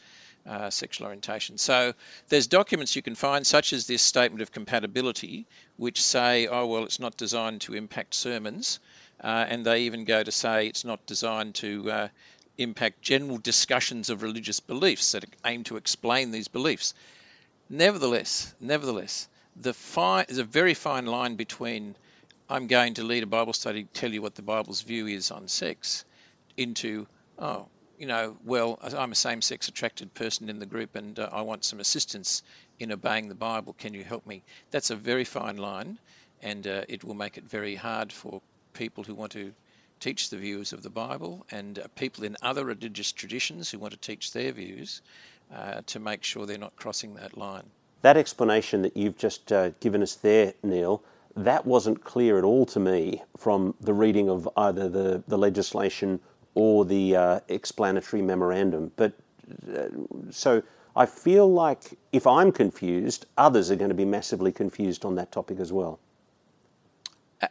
uh, 0.47 0.71
sexual 0.71 1.07
orientation. 1.09 1.59
So 1.59 1.93
there's 2.29 2.47
documents 2.47 2.97
you 2.97 3.03
can 3.03 3.17
find, 3.17 3.47
such 3.47 3.73
as 3.73 3.87
this 3.87 4.01
statement 4.01 4.43
of 4.43 4.53
compatibility, 4.53 5.47
which 5.77 6.01
say, 6.01 6.47
oh, 6.47 6.67
well, 6.67 6.85
it's 6.85 7.01
not 7.01 7.17
designed 7.17 7.63
to 7.63 7.75
impact 7.75 8.15
sermons. 8.15 8.79
And 9.19 9.67
they 9.67 9.83
even 9.83 10.05
go 10.05 10.23
to 10.23 10.31
say 10.31 10.69
it's 10.69 10.85
not 10.85 11.05
designed 11.07 11.57
to 11.57 12.11
impact 12.59 13.03
general 13.03 13.39
discussions 13.39 14.11
of 14.11 14.23
religious 14.23 14.61
beliefs 14.61 15.13
that 15.13 15.25
aim 15.45 15.65
to 15.65 15.77
explain 15.77 16.31
these 16.31 16.49
beliefs. 16.49 16.95
Nevertheless, 17.69 18.55
nevertheless, 18.61 19.29
the 19.57 19.75
fine, 19.75 20.25
there's 20.29 20.39
a 20.39 20.45
very 20.45 20.75
fine 20.75 21.07
line 21.07 21.37
between 21.37 21.97
I'm 22.49 22.69
going 22.69 22.95
to 22.95 23.05
lead 23.05 23.25
a 23.25 23.27
Bible 23.27 23.53
study, 23.53 23.85
tell 23.93 24.13
you 24.13 24.23
what 24.23 24.37
the 24.37 24.43
Bible's 24.43 24.83
view 24.83 25.07
is 25.09 25.31
on 25.31 25.49
sex, 25.49 26.05
into, 26.57 27.07
oh, 27.39 27.67
you 27.99 28.07
know, 28.07 28.37
well, 28.45 28.79
I'm 28.83 29.13
a 29.13 29.17
same 29.17 29.43
sex 29.43 29.69
attracted 29.69 30.15
person 30.15 30.49
in 30.49 30.59
the 30.59 30.67
group 30.67 30.95
and 30.95 31.19
uh, 31.19 31.29
I 31.33 31.43
want 31.43 31.65
some 31.65 31.81
assistance 31.81 32.43
in 32.79 32.93
obeying 32.93 33.29
the 33.29 33.35
Bible. 33.35 33.75
Can 33.79 33.95
you 33.95 34.05
help 34.05 34.27
me? 34.27 34.43
That's 34.71 34.91
a 34.91 34.97
very 34.97 35.25
fine 35.25 35.57
line 35.57 35.99
and 36.43 36.67
uh, 36.67 36.83
it 36.89 37.03
will 37.03 37.15
make 37.15 37.39
it 37.39 37.45
very 37.45 37.75
hard 37.75 38.13
for 38.13 38.43
people 38.75 39.03
who 39.03 39.15
want 39.15 39.33
to 39.33 39.53
teach 40.01 40.31
the 40.31 40.37
views 40.37 40.73
of 40.73 40.83
the 40.83 40.91
Bible 40.91 41.47
and 41.51 41.79
uh, 41.79 41.87
people 41.95 42.25
in 42.25 42.37
other 42.43 42.65
religious 42.65 43.13
traditions 43.13 43.71
who 43.71 43.79
want 43.79 43.93
to 43.93 43.99
teach 43.99 44.33
their 44.33 44.53
views 44.53 45.03
uh, 45.55 45.81
to 45.87 46.01
make 46.01 46.23
sure 46.23 46.47
they're 46.47 46.59
not 46.59 46.77
crossing 46.77 47.15
that 47.15 47.37
line. 47.37 47.65
That 48.03 48.17
explanation 48.17 48.83
that 48.83 48.97
you've 48.97 49.17
just 49.17 49.53
uh, 49.53 49.71
given 49.81 50.03
us 50.03 50.15
there, 50.15 50.55
Neil, 50.63 51.03
that 51.37 51.67
wasn't 51.67 52.03
clear 52.03 52.39
at 52.39 52.45
all 52.45 52.67
to 52.67 52.81
me 52.81 53.23
from 53.37 53.75
the 53.81 53.95
reading 53.95 54.29
of 54.29 54.49
either 54.57 54.89
the, 54.89 55.23
the 55.29 55.39
legislation 55.39 56.21
or 56.55 56.85
the 56.85 57.17
uh, 57.17 57.41
explanatory 57.49 58.23
memorandum. 58.23 58.93
But 58.97 59.13
uh, 59.77 59.89
so 60.31 60.63
I 60.95 61.05
feel 61.05 61.53
like 61.53 61.99
if 62.13 62.27
I'm 62.27 62.51
confused, 62.51 63.27
others 63.37 63.71
are 63.71 63.77
going 63.77 63.91
to 63.91 63.95
be 63.95 64.07
massively 64.07 64.51
confused 64.51 65.05
on 65.05 65.15
that 65.17 65.31
topic 65.31 65.61
as 65.61 65.73
well. 65.73 66.01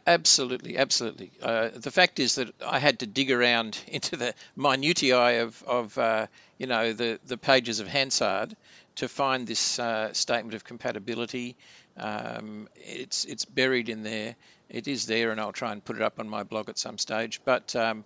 Absolutely, 0.06 0.78
absolutely. 0.78 1.30
Uh, 1.40 1.68
the 1.74 1.90
fact 1.92 2.18
is 2.18 2.36
that 2.36 2.52
I 2.64 2.78
had 2.80 3.00
to 3.00 3.06
dig 3.06 3.30
around 3.30 3.78
into 3.88 4.16
the 4.16 4.34
minutiae 4.56 5.42
of, 5.44 5.62
of 5.62 5.98
uh, 5.98 6.26
you 6.58 6.66
know, 6.66 6.92
the, 6.92 7.20
the 7.26 7.36
pages 7.36 7.80
of 7.80 7.86
Hansard 7.88 8.56
to 8.96 9.08
find 9.08 9.46
this 9.46 9.78
uh, 9.78 10.12
statement 10.12 10.54
of 10.54 10.64
compatibility. 10.64 11.56
Um, 11.96 12.68
it's 12.76 13.24
it's 13.24 13.44
buried 13.44 13.88
in 13.88 14.02
there. 14.02 14.36
It 14.68 14.88
is 14.88 15.06
there, 15.06 15.30
and 15.30 15.40
I'll 15.40 15.52
try 15.52 15.72
and 15.72 15.84
put 15.84 15.96
it 15.96 16.02
up 16.02 16.18
on 16.18 16.28
my 16.28 16.42
blog 16.42 16.68
at 16.68 16.78
some 16.78 16.98
stage. 16.98 17.40
But 17.44 17.74
um, 17.76 18.04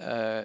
uh, 0.00 0.44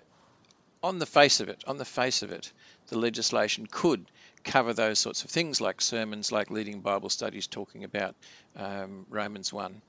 on 0.83 0.99
the 0.99 1.05
face 1.05 1.39
of 1.39 1.49
it, 1.49 1.63
on 1.67 1.77
the 1.77 1.85
face 1.85 2.23
of 2.23 2.31
it, 2.31 2.51
the 2.87 2.97
legislation 2.97 3.67
could 3.69 4.05
cover 4.43 4.73
those 4.73 4.99
sorts 4.99 5.23
of 5.23 5.29
things 5.29 5.61
like 5.61 5.81
sermons, 5.81 6.31
like 6.31 6.49
leading 6.49 6.81
Bible 6.81 7.09
studies, 7.09 7.47
talking 7.47 7.83
about 7.83 8.15
um, 8.55 9.05
Romans 9.09 9.53
one, 9.53 9.81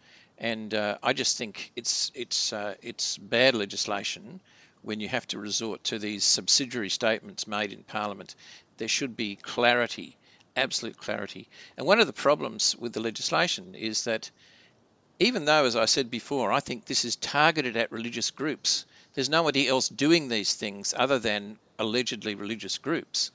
and 0.43 0.75
uh, 0.75 0.99
I 1.05 1.13
just 1.13 1.39
think 1.39 1.71
it's 1.77 2.11
it's 2.17 2.53
uh, 2.53 2.75
it's 2.83 3.17
bad 3.17 3.55
legislation 3.55 4.41
when 4.83 4.99
you 4.99 5.09
have 5.09 5.27
to 5.29 5.39
resort 5.39 5.85
to 5.85 6.01
these 6.01 6.25
subsidiary 6.25 6.91
statements 6.91 7.47
made 7.47 7.73
in 7.73 7.85
Parliament. 7.85 8.35
There 8.77 8.89
should 8.89 9.17
be 9.17 9.37
clarity, 9.37 10.17
absolute 10.57 10.97
clarity. 10.97 11.49
And 11.77 11.87
one 11.87 12.01
of 12.01 12.09
the 12.09 12.13
problems 12.13 12.75
with 12.77 12.93
the 12.93 13.01
legislation 13.01 13.77
is 13.77 14.03
that 14.05 14.33
even 15.21 15.45
though, 15.45 15.65
as 15.65 15.77
I 15.77 15.85
said 15.85 16.11
before, 16.11 16.51
I 16.51 16.59
think 16.59 16.87
this 16.87 17.05
is 17.05 17.15
targeted 17.15 17.77
at 17.77 17.93
religious 17.93 18.33
groups, 18.33 18.85
there's 19.15 19.31
nobody 19.31 19.69
else 19.69 19.89
doing 19.89 20.27
these 20.27 20.55
things 20.55 20.93
other 20.97 21.21
than 21.21 21.57
allegedly 21.79 22.35
religious 22.35 22.79
groups. 22.79 23.31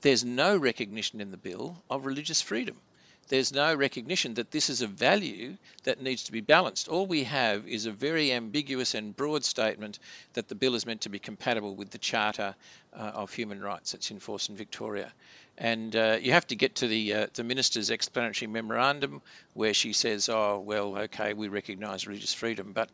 There's 0.00 0.24
no 0.24 0.56
recognition 0.56 1.20
in 1.20 1.30
the 1.30 1.36
bill 1.36 1.76
of 1.90 2.06
religious 2.06 2.40
freedom. 2.40 2.80
There's 3.28 3.52
no 3.52 3.74
recognition 3.74 4.34
that 4.34 4.50
this 4.50 4.70
is 4.70 4.82
a 4.82 4.86
value 4.86 5.56
that 5.84 6.02
needs 6.02 6.24
to 6.24 6.32
be 6.32 6.40
balanced. 6.40 6.88
All 6.88 7.06
we 7.06 7.24
have 7.24 7.66
is 7.66 7.86
a 7.86 7.92
very 7.92 8.32
ambiguous 8.32 8.94
and 8.94 9.16
broad 9.16 9.44
statement 9.44 9.98
that 10.34 10.48
the 10.48 10.54
bill 10.54 10.74
is 10.74 10.86
meant 10.86 11.02
to 11.02 11.08
be 11.08 11.18
compatible 11.18 11.74
with 11.74 11.90
the 11.90 11.98
Charter 11.98 12.54
uh, 12.92 12.96
of 12.96 13.32
Human 13.32 13.60
Rights 13.60 13.92
that's 13.92 14.10
in 14.10 14.20
force 14.20 14.48
in 14.48 14.56
Victoria. 14.56 15.12
And 15.56 15.94
uh, 15.94 16.18
you 16.20 16.32
have 16.32 16.46
to 16.48 16.56
get 16.56 16.76
to 16.76 16.88
the 16.88 17.14
uh, 17.14 17.26
the 17.34 17.44
minister's 17.44 17.90
explanatory 17.90 18.50
memorandum 18.50 19.22
where 19.52 19.74
she 19.74 19.92
says, 19.92 20.28
"Oh, 20.28 20.58
well, 20.58 20.98
okay, 20.98 21.32
we 21.32 21.48
recognise 21.48 22.06
religious 22.06 22.34
freedom," 22.34 22.72
but 22.72 22.88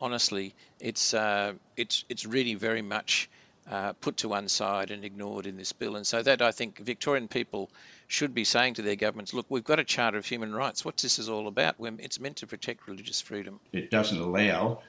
honestly, 0.00 0.54
it's 0.80 1.14
uh, 1.14 1.52
it's 1.76 2.04
it's 2.08 2.24
really 2.24 2.54
very 2.54 2.82
much 2.82 3.28
uh, 3.70 3.92
put 3.94 4.18
to 4.18 4.28
one 4.28 4.48
side 4.48 4.90
and 4.90 5.04
ignored 5.04 5.46
in 5.46 5.56
this 5.56 5.72
bill. 5.72 5.96
And 5.96 6.06
so 6.06 6.22
that 6.22 6.40
I 6.42 6.52
think 6.52 6.78
Victorian 6.78 7.28
people 7.28 7.70
should 8.08 8.34
be 8.34 8.44
saying 8.44 8.74
to 8.74 8.82
their 8.82 8.96
governments, 8.96 9.34
"Look, 9.34 9.46
we've 9.48 9.64
got 9.64 9.78
a 9.78 9.84
Charter 9.84 10.18
of 10.18 10.26
Human 10.26 10.54
Rights. 10.54 10.84
What's 10.84 11.02
this 11.02 11.18
is 11.18 11.28
all 11.28 11.48
about? 11.48 11.76
It's 11.80 12.20
meant 12.20 12.36
to 12.38 12.46
protect 12.46 12.86
religious 12.86 13.20
freedom." 13.20 13.60
It 13.72 13.90
doesn't 13.90 14.18
allow. 14.18 14.82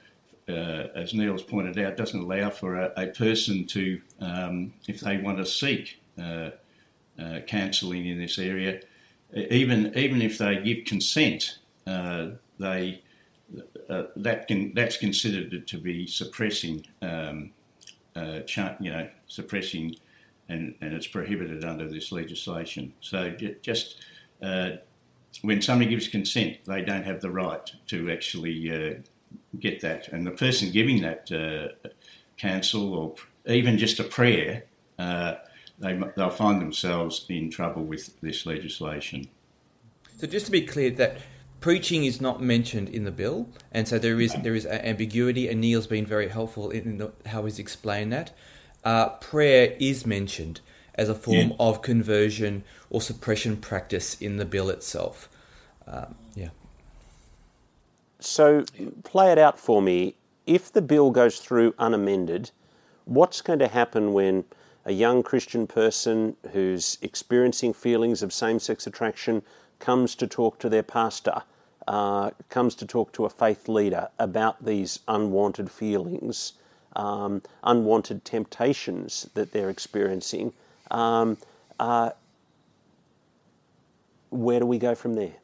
Uh, 0.48 0.88
as 0.94 1.12
Neil's 1.12 1.42
pointed 1.42 1.78
out, 1.78 1.98
doesn't 1.98 2.20
allow 2.20 2.48
for 2.48 2.76
a, 2.76 2.92
a 2.96 3.06
person 3.08 3.66
to, 3.66 4.00
um, 4.18 4.72
if 4.86 5.00
they 5.00 5.18
want 5.18 5.36
to 5.36 5.44
seek 5.44 6.00
uh, 6.18 6.50
uh, 7.18 7.40
counselling 7.46 8.06
in 8.06 8.18
this 8.18 8.38
area, 8.38 8.80
even 9.34 9.92
even 9.96 10.22
if 10.22 10.38
they 10.38 10.56
give 10.56 10.84
consent, 10.84 11.58
uh, 11.86 12.28
they 12.58 13.02
uh, 13.88 14.04
that 14.16 14.46
can 14.46 14.72
that's 14.74 14.96
considered 14.96 15.66
to 15.66 15.78
be 15.78 16.06
suppressing, 16.06 16.86
um, 17.02 17.50
uh, 18.14 18.40
you 18.80 18.90
know, 18.90 19.08
suppressing, 19.26 19.96
and, 20.48 20.74
and 20.80 20.94
it's 20.94 21.06
prohibited 21.06 21.64
under 21.64 21.88
this 21.88 22.10
legislation. 22.12 22.94
So 23.00 23.36
just 23.62 23.96
uh, 24.42 24.70
when 25.42 25.60
somebody 25.62 25.90
gives 25.90 26.08
consent, 26.08 26.58
they 26.66 26.82
don't 26.82 27.04
have 27.04 27.20
the 27.20 27.30
right 27.30 27.70
to 27.88 28.10
actually 28.10 28.70
uh, 28.70 29.00
get 29.58 29.80
that, 29.82 30.08
and 30.08 30.26
the 30.26 30.30
person 30.30 30.70
giving 30.70 31.02
that 31.02 31.30
counsel 32.36 32.94
or 32.94 33.14
even 33.46 33.78
just 33.78 33.98
a 33.98 34.04
prayer 34.04 34.64
they, 35.78 36.00
they'll 36.16 36.30
find 36.30 36.60
themselves 36.60 37.24
in 37.28 37.50
trouble 37.50 37.84
with 37.84 38.20
this 38.20 38.46
legislation. 38.46 39.28
So, 40.18 40.26
just 40.26 40.46
to 40.46 40.52
be 40.52 40.62
clear, 40.62 40.90
that 40.90 41.18
preaching 41.60 42.04
is 42.04 42.20
not 42.20 42.42
mentioned 42.42 42.88
in 42.88 43.04
the 43.04 43.12
bill, 43.12 43.48
and 43.72 43.86
so 43.86 43.98
there 43.98 44.20
is 44.20 44.34
there 44.42 44.54
is 44.54 44.66
ambiguity. 44.66 45.48
And 45.48 45.60
Neil's 45.60 45.86
been 45.86 46.06
very 46.06 46.28
helpful 46.28 46.70
in 46.70 46.98
the, 46.98 47.12
how 47.26 47.44
he's 47.44 47.58
explained 47.58 48.12
that. 48.12 48.32
Uh, 48.84 49.10
prayer 49.10 49.76
is 49.78 50.06
mentioned 50.06 50.60
as 50.94 51.08
a 51.08 51.14
form 51.14 51.50
yeah. 51.50 51.56
of 51.58 51.82
conversion 51.82 52.64
or 52.90 53.00
suppression 53.00 53.56
practice 53.56 54.20
in 54.20 54.36
the 54.36 54.44
bill 54.44 54.70
itself. 54.70 55.28
Um, 55.86 56.14
yeah. 56.34 56.48
So, 58.20 58.64
play 59.04 59.30
it 59.30 59.38
out 59.38 59.58
for 59.58 59.80
me. 59.80 60.16
If 60.46 60.72
the 60.72 60.82
bill 60.82 61.10
goes 61.10 61.38
through 61.38 61.74
unamended, 61.78 62.50
what's 63.04 63.40
going 63.40 63.58
to 63.60 63.68
happen 63.68 64.12
when 64.12 64.44
a 64.84 64.92
young 64.92 65.22
Christian 65.22 65.66
person 65.66 66.36
who's 66.52 66.98
experiencing 67.02 67.74
feelings 67.74 68.22
of 68.22 68.32
same 68.32 68.58
sex 68.58 68.86
attraction 68.86 69.42
comes 69.78 70.14
to 70.16 70.26
talk 70.26 70.58
to 70.58 70.68
their 70.68 70.82
pastor, 70.82 71.42
uh, 71.86 72.30
comes 72.48 72.74
to 72.76 72.86
talk 72.86 73.12
to 73.12 73.24
a 73.24 73.30
faith 73.30 73.68
leader 73.68 74.08
about 74.18 74.64
these 74.64 75.00
unwanted 75.06 75.70
feelings, 75.70 76.54
um, 76.96 77.42
unwanted 77.62 78.24
temptations 78.24 79.28
that 79.34 79.52
they're 79.52 79.70
experiencing. 79.70 80.52
Um, 80.90 81.36
uh, 81.78 82.10
where 84.30 84.60
do 84.60 84.66
we 84.66 84.78
go 84.78 84.94
from 84.94 85.14
there? 85.14 85.34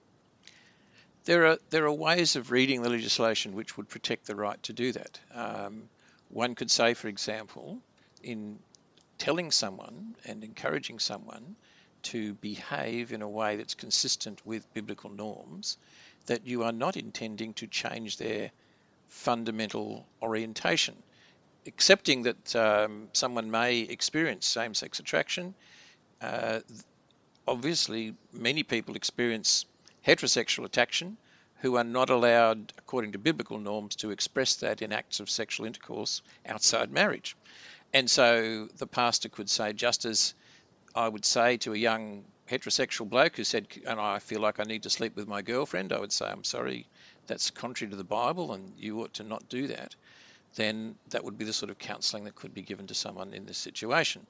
There 1.24 1.46
are 1.46 1.58
there 1.70 1.86
are 1.86 1.92
ways 1.92 2.36
of 2.36 2.50
reading 2.50 2.82
the 2.82 2.90
legislation 2.90 3.54
which 3.54 3.76
would 3.76 3.88
protect 3.88 4.26
the 4.26 4.36
right 4.36 4.62
to 4.64 4.72
do 4.72 4.92
that. 4.92 5.20
Um, 5.34 5.88
one 6.28 6.54
could 6.54 6.70
say, 6.70 6.94
for 6.94 7.08
example, 7.08 7.78
in 8.22 8.58
telling 9.18 9.50
someone 9.50 10.16
and 10.24 10.44
encouraging 10.44 10.98
someone 10.98 11.56
to 12.02 12.34
behave 12.34 13.12
in 13.12 13.22
a 13.22 13.28
way 13.28 13.56
that's 13.56 13.74
consistent 13.74 14.44
with 14.44 14.72
biblical 14.74 15.08
norms, 15.08 15.78
that 16.26 16.46
you 16.46 16.64
are 16.64 16.72
not 16.72 16.96
intending 16.96 17.54
to 17.54 17.66
change 17.66 18.18
their 18.18 18.50
fundamental 19.08 20.06
orientation. 20.20 20.96
Accepting 21.66 22.24
that 22.24 22.56
um, 22.56 23.08
someone 23.12 23.50
may 23.50 23.80
experience 23.80 24.46
same 24.46 24.74
sex 24.74 25.00
attraction, 25.00 25.54
uh, 26.20 26.60
obviously, 27.46 28.14
many 28.32 28.62
people 28.62 28.96
experience 28.96 29.64
heterosexual 30.06 30.64
attraction 30.64 31.16
who 31.60 31.76
are 31.76 31.84
not 31.84 32.10
allowed, 32.10 32.72
according 32.76 33.12
to 33.12 33.18
biblical 33.18 33.58
norms, 33.58 33.96
to 33.96 34.10
express 34.10 34.56
that 34.56 34.82
in 34.82 34.92
acts 34.92 35.20
of 35.20 35.30
sexual 35.30 35.66
intercourse 35.66 36.20
outside 36.46 36.90
marriage. 36.90 37.36
And 37.94 38.10
so 38.10 38.68
the 38.76 38.86
pastor 38.86 39.28
could 39.28 39.48
say, 39.48 39.72
just 39.72 40.04
as 40.04 40.34
I 40.94 41.08
would 41.08 41.24
say 41.24 41.56
to 41.58 41.72
a 41.72 41.76
young 41.76 42.24
heterosexual 42.50 43.08
bloke 43.08 43.36
who 43.36 43.44
said, 43.44 43.68
and 43.86 43.98
I 43.98 44.18
feel 44.18 44.40
like 44.40 44.60
I 44.60 44.64
need 44.64 44.82
to 44.82 44.90
sleep 44.90 45.16
with 45.16 45.26
my 45.26 45.42
girlfriend, 45.42 45.92
I 45.92 46.00
would 46.00 46.12
say, 46.12 46.26
I'm 46.26 46.44
sorry, 46.44 46.86
that's 47.26 47.50
contrary 47.50 47.90
to 47.90 47.96
the 47.96 48.04
Bible 48.04 48.52
and 48.52 48.72
you 48.76 49.00
ought 49.00 49.14
to 49.14 49.22
not 49.22 49.48
do 49.48 49.68
that, 49.68 49.94
then 50.56 50.94
that 51.10 51.24
would 51.24 51.38
be 51.38 51.44
the 51.44 51.52
sort 51.52 51.70
of 51.70 51.78
counselling 51.78 52.24
that 52.24 52.34
could 52.34 52.54
be 52.54 52.62
given 52.62 52.86
to 52.86 52.94
someone 52.94 53.34
in 53.34 53.46
this 53.46 53.58
situation. 53.58 54.26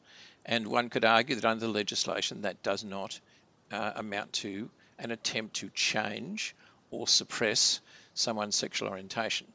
And 0.47 0.67
one 0.67 0.89
could 0.91 1.05
argue 1.05 1.37
that 1.37 1.45
under 1.45 1.67
the 1.67 1.73
legislation, 1.73 2.43
that 2.43 2.63
does 2.63 2.85
not 2.85 3.19
uh, 3.71 3.93
amount 3.97 4.33
to 4.35 4.71
an 4.99 5.11
attempt 5.11 5.57
to 5.57 5.71
change 5.71 6.55
or 6.91 7.07
suppress 7.09 7.81
someone's 8.15 8.57
sexual 8.57 8.89
orientation. 8.89 9.47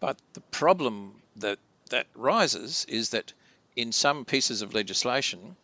But 0.00 0.16
the 0.34 0.40
problem 0.40 1.14
that 1.36 1.58
that 1.90 2.06
rises 2.14 2.84
is 2.88 3.10
that 3.10 3.32
in 3.74 3.92
some 3.92 4.24
pieces 4.24 4.62
of 4.62 4.74
legislation, 4.74 5.56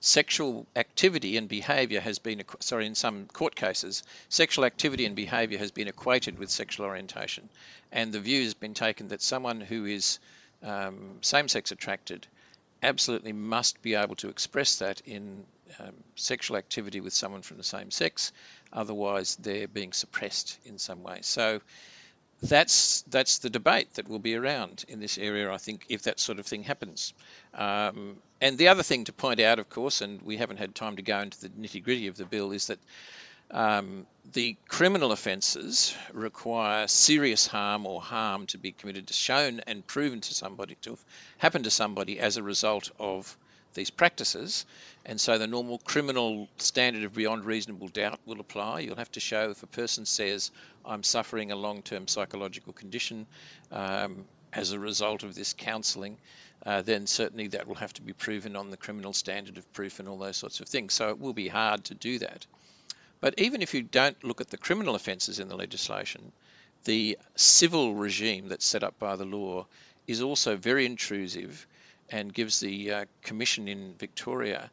sexual 0.00 0.66
activity 0.76 1.36
and 1.36 1.48
behaviour 1.48 2.00
has 2.00 2.18
been 2.18 2.42
sorry 2.60 2.86
in 2.86 2.94
some 2.94 3.26
court 3.26 3.54
cases 3.54 4.02
sexual 4.28 4.64
activity 4.64 5.06
and 5.06 5.16
behaviour 5.16 5.58
has 5.58 5.70
been 5.70 5.88
equated 5.88 6.38
with 6.38 6.50
sexual 6.50 6.86
orientation. 6.86 7.48
And 7.92 8.12
the 8.12 8.20
view 8.20 8.42
has 8.44 8.54
been 8.54 8.74
taken 8.74 9.08
that 9.08 9.22
someone 9.22 9.60
who 9.60 9.84
is 9.86 10.18
um, 10.62 11.18
same-sex 11.22 11.72
attracted 11.72 12.26
absolutely 12.82 13.32
must 13.32 13.82
be 13.82 13.94
able 13.94 14.16
to 14.16 14.28
express 14.28 14.76
that 14.76 15.00
in 15.06 15.44
um, 15.80 15.94
sexual 16.14 16.56
activity 16.56 17.00
with 17.00 17.12
someone 17.12 17.42
from 17.42 17.56
the 17.56 17.64
same 17.64 17.90
sex 17.90 18.32
otherwise 18.72 19.36
they're 19.36 19.68
being 19.68 19.92
suppressed 19.92 20.58
in 20.64 20.78
some 20.78 21.02
way. 21.02 21.18
So 21.22 21.60
that's 22.42 23.02
that's 23.02 23.38
the 23.38 23.50
debate 23.50 23.94
that 23.94 24.08
will 24.08 24.18
be 24.18 24.34
around 24.34 24.84
in 24.88 25.00
this 25.00 25.18
area. 25.18 25.50
I 25.50 25.58
think 25.58 25.86
if 25.88 26.02
that 26.02 26.20
sort 26.20 26.38
of 26.38 26.46
thing 26.46 26.62
happens. 26.62 27.14
Um, 27.54 28.16
and 28.40 28.58
the 28.58 28.68
other 28.68 28.82
thing 28.82 29.04
to 29.04 29.12
point 29.12 29.40
out, 29.40 29.58
of 29.58 29.70
course, 29.70 30.02
and 30.02 30.20
we 30.22 30.36
haven't 30.36 30.58
had 30.58 30.74
time 30.74 30.96
to 30.96 31.02
go 31.02 31.18
into 31.20 31.40
the 31.40 31.48
nitty 31.48 31.82
gritty 31.82 32.08
of 32.08 32.16
the 32.16 32.26
bill, 32.26 32.52
is 32.52 32.66
that 32.66 32.78
um, 33.50 34.06
the 34.32 34.56
criminal 34.68 35.12
offences 35.12 35.96
require 36.12 36.86
serious 36.88 37.46
harm 37.46 37.86
or 37.86 38.00
harm 38.00 38.46
to 38.46 38.58
be 38.58 38.72
committed, 38.72 39.06
to 39.06 39.14
shown 39.14 39.60
and 39.60 39.86
proven 39.86 40.20
to 40.20 40.34
somebody 40.34 40.76
to 40.82 40.90
have 40.90 41.04
happened 41.38 41.64
to 41.64 41.70
somebody 41.70 42.18
as 42.18 42.36
a 42.36 42.42
result 42.42 42.90
of 42.98 43.36
these 43.76 43.90
practices. 43.90 44.66
And 45.04 45.20
so 45.20 45.38
the 45.38 45.46
normal 45.46 45.78
criminal 45.78 46.48
standard 46.56 47.04
of 47.04 47.14
beyond 47.14 47.44
reasonable 47.44 47.86
doubt 47.86 48.18
will 48.26 48.40
apply. 48.40 48.80
You'll 48.80 48.96
have 48.96 49.12
to 49.12 49.20
show 49.20 49.50
if 49.50 49.62
a 49.62 49.68
person 49.68 50.04
says, 50.04 50.50
I'm 50.84 51.04
suffering 51.04 51.52
a 51.52 51.56
long 51.56 51.82
term 51.82 52.08
psychological 52.08 52.72
condition 52.72 53.26
um, 53.70 54.24
as 54.52 54.72
a 54.72 54.80
result 54.80 55.22
of 55.22 55.36
this 55.36 55.52
counselling, 55.52 56.16
uh, 56.64 56.82
then 56.82 57.06
certainly 57.06 57.48
that 57.48 57.68
will 57.68 57.76
have 57.76 57.92
to 57.92 58.02
be 58.02 58.12
proven 58.12 58.56
on 58.56 58.70
the 58.70 58.76
criminal 58.76 59.12
standard 59.12 59.58
of 59.58 59.72
proof 59.72 60.00
and 60.00 60.08
all 60.08 60.18
those 60.18 60.36
sorts 60.36 60.58
of 60.58 60.68
things. 60.68 60.94
So 60.94 61.10
it 61.10 61.20
will 61.20 61.34
be 61.34 61.48
hard 61.48 61.84
to 61.84 61.94
do 61.94 62.18
that. 62.18 62.46
But 63.20 63.34
even 63.38 63.62
if 63.62 63.74
you 63.74 63.82
don't 63.82 64.22
look 64.24 64.40
at 64.40 64.50
the 64.50 64.58
criminal 64.58 64.94
offences 64.94 65.38
in 65.38 65.48
the 65.48 65.56
legislation, 65.56 66.32
the 66.84 67.18
civil 67.34 67.94
regime 67.94 68.48
that's 68.48 68.66
set 68.66 68.82
up 68.82 68.98
by 68.98 69.16
the 69.16 69.24
law 69.24 69.66
is 70.06 70.22
also 70.22 70.56
very 70.56 70.86
intrusive 70.86 71.66
and 72.10 72.32
gives 72.32 72.60
the 72.60 72.92
uh, 72.92 73.04
Commission 73.22 73.68
in 73.68 73.94
Victoria 73.98 74.70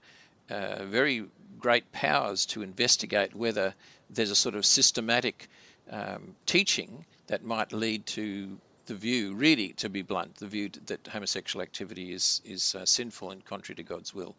uh, 0.49 0.85
very 0.85 1.25
great 1.59 1.91
powers 1.91 2.45
to 2.47 2.61
investigate 2.61 3.35
whether 3.35 3.73
there's 4.09 4.31
a 4.31 4.35
sort 4.35 4.55
of 4.55 4.65
systematic 4.65 5.47
um, 5.89 6.35
teaching 6.45 7.05
that 7.27 7.43
might 7.43 7.73
lead 7.73 8.05
to 8.05 8.57
the 8.85 8.95
view, 8.95 9.33
really, 9.33 9.69
to 9.69 9.89
be 9.89 10.01
blunt, 10.01 10.35
the 10.35 10.47
view 10.47 10.69
that 10.87 11.07
homosexual 11.07 11.63
activity 11.63 12.11
is 12.11 12.41
is 12.43 12.75
uh, 12.75 12.85
sinful 12.85 13.31
and 13.31 13.45
contrary 13.45 13.77
to 13.77 13.83
God's 13.83 14.13
will. 14.13 14.35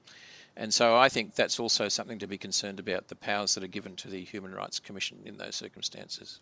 And 0.57 0.73
so 0.73 0.97
I 0.97 1.09
think 1.09 1.35
that's 1.35 1.59
also 1.59 1.89
something 1.89 2.21
to 2.21 2.27
be 2.27 2.39
concerned 2.39 2.79
about 2.79 3.09
the 3.09 3.17
powers 3.17 3.55
that 3.55 3.65
are 3.65 3.69
given 3.69 3.97
to 3.97 4.09
the 4.09 4.23
Human 4.23 4.55
Rights 4.55 4.79
Commission 4.79 5.19
in 5.25 5.37
those 5.37 5.57
circumstances. 5.57 6.39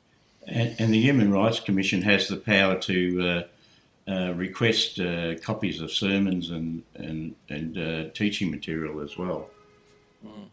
And, 0.46 0.74
and 0.78 0.92
the 0.92 1.00
Human 1.00 1.32
Rights 1.32 1.60
Commission 1.60 2.02
has 2.02 2.28
the 2.28 2.36
power 2.36 2.76
to 2.80 3.44
uh, 4.08 4.34
request 4.34 4.98
uh, 4.98 5.36
copies 5.38 5.80
of 5.80 5.92
sermons 5.92 6.50
and 6.50 6.82
and 6.94 7.34
and 7.48 7.78
uh, 7.78 8.10
teaching 8.14 8.50
material 8.50 9.00
as 9.00 9.16
well. 9.16 9.48
Mm. 10.26 10.48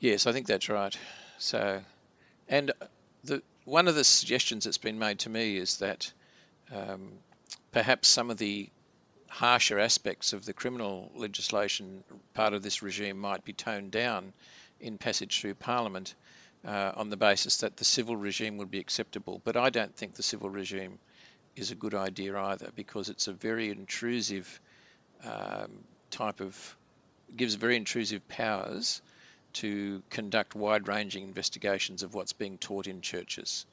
Yes, 0.00 0.26
I 0.26 0.32
think 0.32 0.46
that's 0.46 0.68
right. 0.68 0.96
So, 1.38 1.80
and 2.48 2.72
the 3.24 3.42
one 3.64 3.88
of 3.88 3.94
the 3.94 4.04
suggestions 4.04 4.64
that's 4.64 4.78
been 4.78 4.98
made 4.98 5.20
to 5.20 5.30
me 5.30 5.56
is 5.56 5.78
that 5.78 6.12
um, 6.74 7.12
perhaps 7.72 8.08
some 8.08 8.30
of 8.30 8.36
the 8.36 8.70
harsher 9.28 9.78
aspects 9.78 10.32
of 10.32 10.44
the 10.44 10.52
criminal 10.52 11.10
legislation 11.16 12.04
part 12.34 12.54
of 12.54 12.62
this 12.62 12.82
regime 12.82 13.18
might 13.18 13.44
be 13.44 13.52
toned 13.52 13.90
down 13.90 14.32
in 14.80 14.96
passage 14.96 15.40
through 15.40 15.54
Parliament 15.54 16.14
uh, 16.66 16.92
on 16.96 17.10
the 17.10 17.16
basis 17.16 17.58
that 17.58 17.76
the 17.76 17.84
civil 17.84 18.16
regime 18.16 18.56
would 18.58 18.70
be 18.70 18.80
acceptable. 18.80 19.40
But 19.44 19.56
I 19.56 19.70
don't 19.70 19.94
think 19.94 20.14
the 20.14 20.22
civil 20.22 20.50
regime 20.50 20.98
is 21.56 21.70
a 21.70 21.74
good 21.74 21.94
idea 21.94 22.36
either 22.36 22.70
because 22.74 23.08
it's 23.08 23.28
a 23.28 23.32
very 23.32 23.70
intrusive 23.70 24.60
um, 25.24 25.70
type 26.10 26.40
of 26.40 26.76
gives 27.36 27.54
very 27.54 27.76
intrusive 27.76 28.26
powers 28.28 29.02
to 29.54 30.02
conduct 30.10 30.54
wide-ranging 30.54 31.22
investigations 31.22 32.02
of 32.02 32.14
what's 32.14 32.32
being 32.32 32.58
taught 32.58 32.86
in 32.86 33.00
churches. 33.00 33.66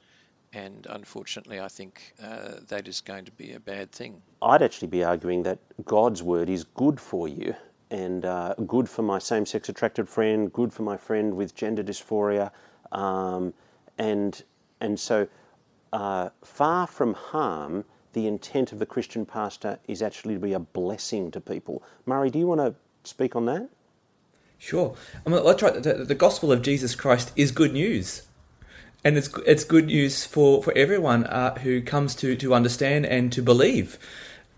And 0.52 0.86
unfortunately, 0.88 1.60
I 1.60 1.68
think 1.68 2.14
uh, 2.22 2.60
that 2.68 2.86
is 2.86 3.00
going 3.00 3.24
to 3.24 3.32
be 3.32 3.52
a 3.52 3.60
bad 3.60 3.90
thing. 3.90 4.20
I'd 4.42 4.62
actually 4.62 4.88
be 4.88 5.02
arguing 5.02 5.44
that 5.44 5.58
God's 5.84 6.22
word 6.22 6.48
is 6.48 6.64
good 6.64 7.00
for 7.00 7.26
you 7.26 7.54
and 7.90 8.24
uh, 8.24 8.54
good 8.66 8.88
for 8.88 9.02
my 9.02 9.18
same 9.18 9.46
sex 9.46 9.68
attracted 9.68 10.08
friend, 10.08 10.52
good 10.52 10.72
for 10.72 10.82
my 10.82 10.96
friend 10.96 11.34
with 11.36 11.54
gender 11.54 11.82
dysphoria. 11.82 12.50
Um, 12.92 13.54
and, 13.98 14.42
and 14.80 15.00
so, 15.00 15.28
uh, 15.92 16.30
far 16.42 16.86
from 16.86 17.14
harm, 17.14 17.84
the 18.12 18.26
intent 18.26 18.72
of 18.72 18.78
the 18.78 18.86
Christian 18.86 19.26
pastor 19.26 19.78
is 19.88 20.02
actually 20.02 20.34
to 20.34 20.40
be 20.40 20.52
a 20.52 20.58
blessing 20.58 21.30
to 21.32 21.40
people. 21.40 21.82
Murray, 22.06 22.30
do 22.30 22.38
you 22.38 22.46
want 22.46 22.60
to 22.60 22.74
speak 23.04 23.34
on 23.36 23.46
that? 23.46 23.68
Sure. 24.58 24.94
I 25.26 25.30
mean, 25.30 25.44
that's 25.44 25.62
right. 25.62 25.82
The, 25.82 26.04
the 26.04 26.14
gospel 26.14 26.52
of 26.52 26.62
Jesus 26.62 26.94
Christ 26.94 27.32
is 27.34 27.50
good 27.50 27.72
news. 27.72 28.28
And 29.04 29.18
it's, 29.18 29.28
it's 29.44 29.64
good 29.64 29.86
news 29.86 30.24
for, 30.24 30.62
for 30.62 30.72
everyone 30.74 31.24
uh, 31.24 31.56
who 31.56 31.82
comes 31.82 32.14
to, 32.16 32.36
to 32.36 32.54
understand 32.54 33.04
and 33.04 33.32
to 33.32 33.42
believe. 33.42 33.98